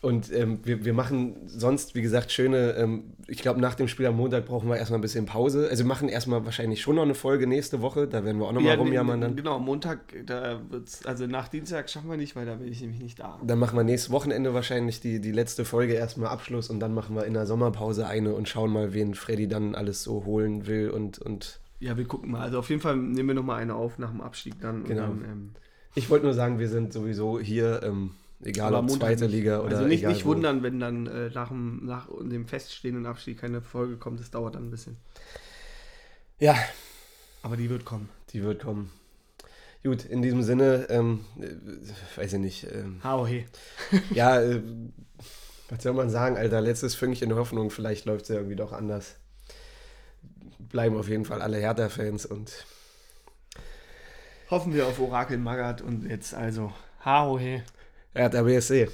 [0.02, 4.06] und ähm, wir, wir machen sonst, wie gesagt, schöne, ähm, ich glaube, nach dem Spiel
[4.06, 5.68] am Montag brauchen wir erstmal ein bisschen Pause.
[5.70, 8.52] Also wir machen erstmal wahrscheinlich schon noch eine Folge nächste Woche, da werden wir auch
[8.52, 9.36] nochmal Ja, rumjammern dann.
[9.36, 13.02] Genau, Montag, da wird's, also nach Dienstag schaffen wir nicht, weil da bin ich nämlich
[13.02, 13.39] nicht da.
[13.43, 17.16] Dann machen wir nächstes Wochenende wahrscheinlich die, die letzte Folge erstmal Abschluss und dann machen
[17.16, 20.91] wir in der Sommerpause eine und schauen mal, wen Freddy dann alles so holen will
[20.91, 22.41] und, und Ja, wir gucken mal.
[22.41, 24.84] Also auf jeden Fall nehmen wir nochmal eine auf nach dem Abstieg dann.
[24.84, 25.02] Genau.
[25.02, 25.50] Dann ähm,
[25.96, 28.12] ich wollte nur sagen, wir sind sowieso hier, ähm,
[28.44, 29.26] egal aber ob Montag zweite.
[29.28, 30.30] Liga oder Also nicht, egal nicht wo.
[30.30, 34.20] wundern, wenn dann äh, nach, dem, nach dem feststehenden Abstieg keine Folge kommt.
[34.20, 34.98] Das dauert dann ein bisschen.
[36.40, 36.56] Ja,
[37.44, 38.10] Aber die wird kommen.
[38.34, 38.92] die wird kommen.
[39.84, 43.46] Gut, in diesem Sinne, ähm, äh, weiß ich nicht, ähm, Hau he.
[44.12, 44.62] ja, äh,
[45.70, 49.16] was soll man sagen, Alter, letztes Fünkchen Hoffnung, vielleicht läuft es ja irgendwie doch anders.
[50.58, 52.66] Bleiben auf jeden Fall alle Hertha-Fans und
[54.50, 56.74] Hoffen wir auf Orakel Magath und jetzt also
[57.04, 57.62] Hau he.
[58.16, 58.89] Hertha BSC.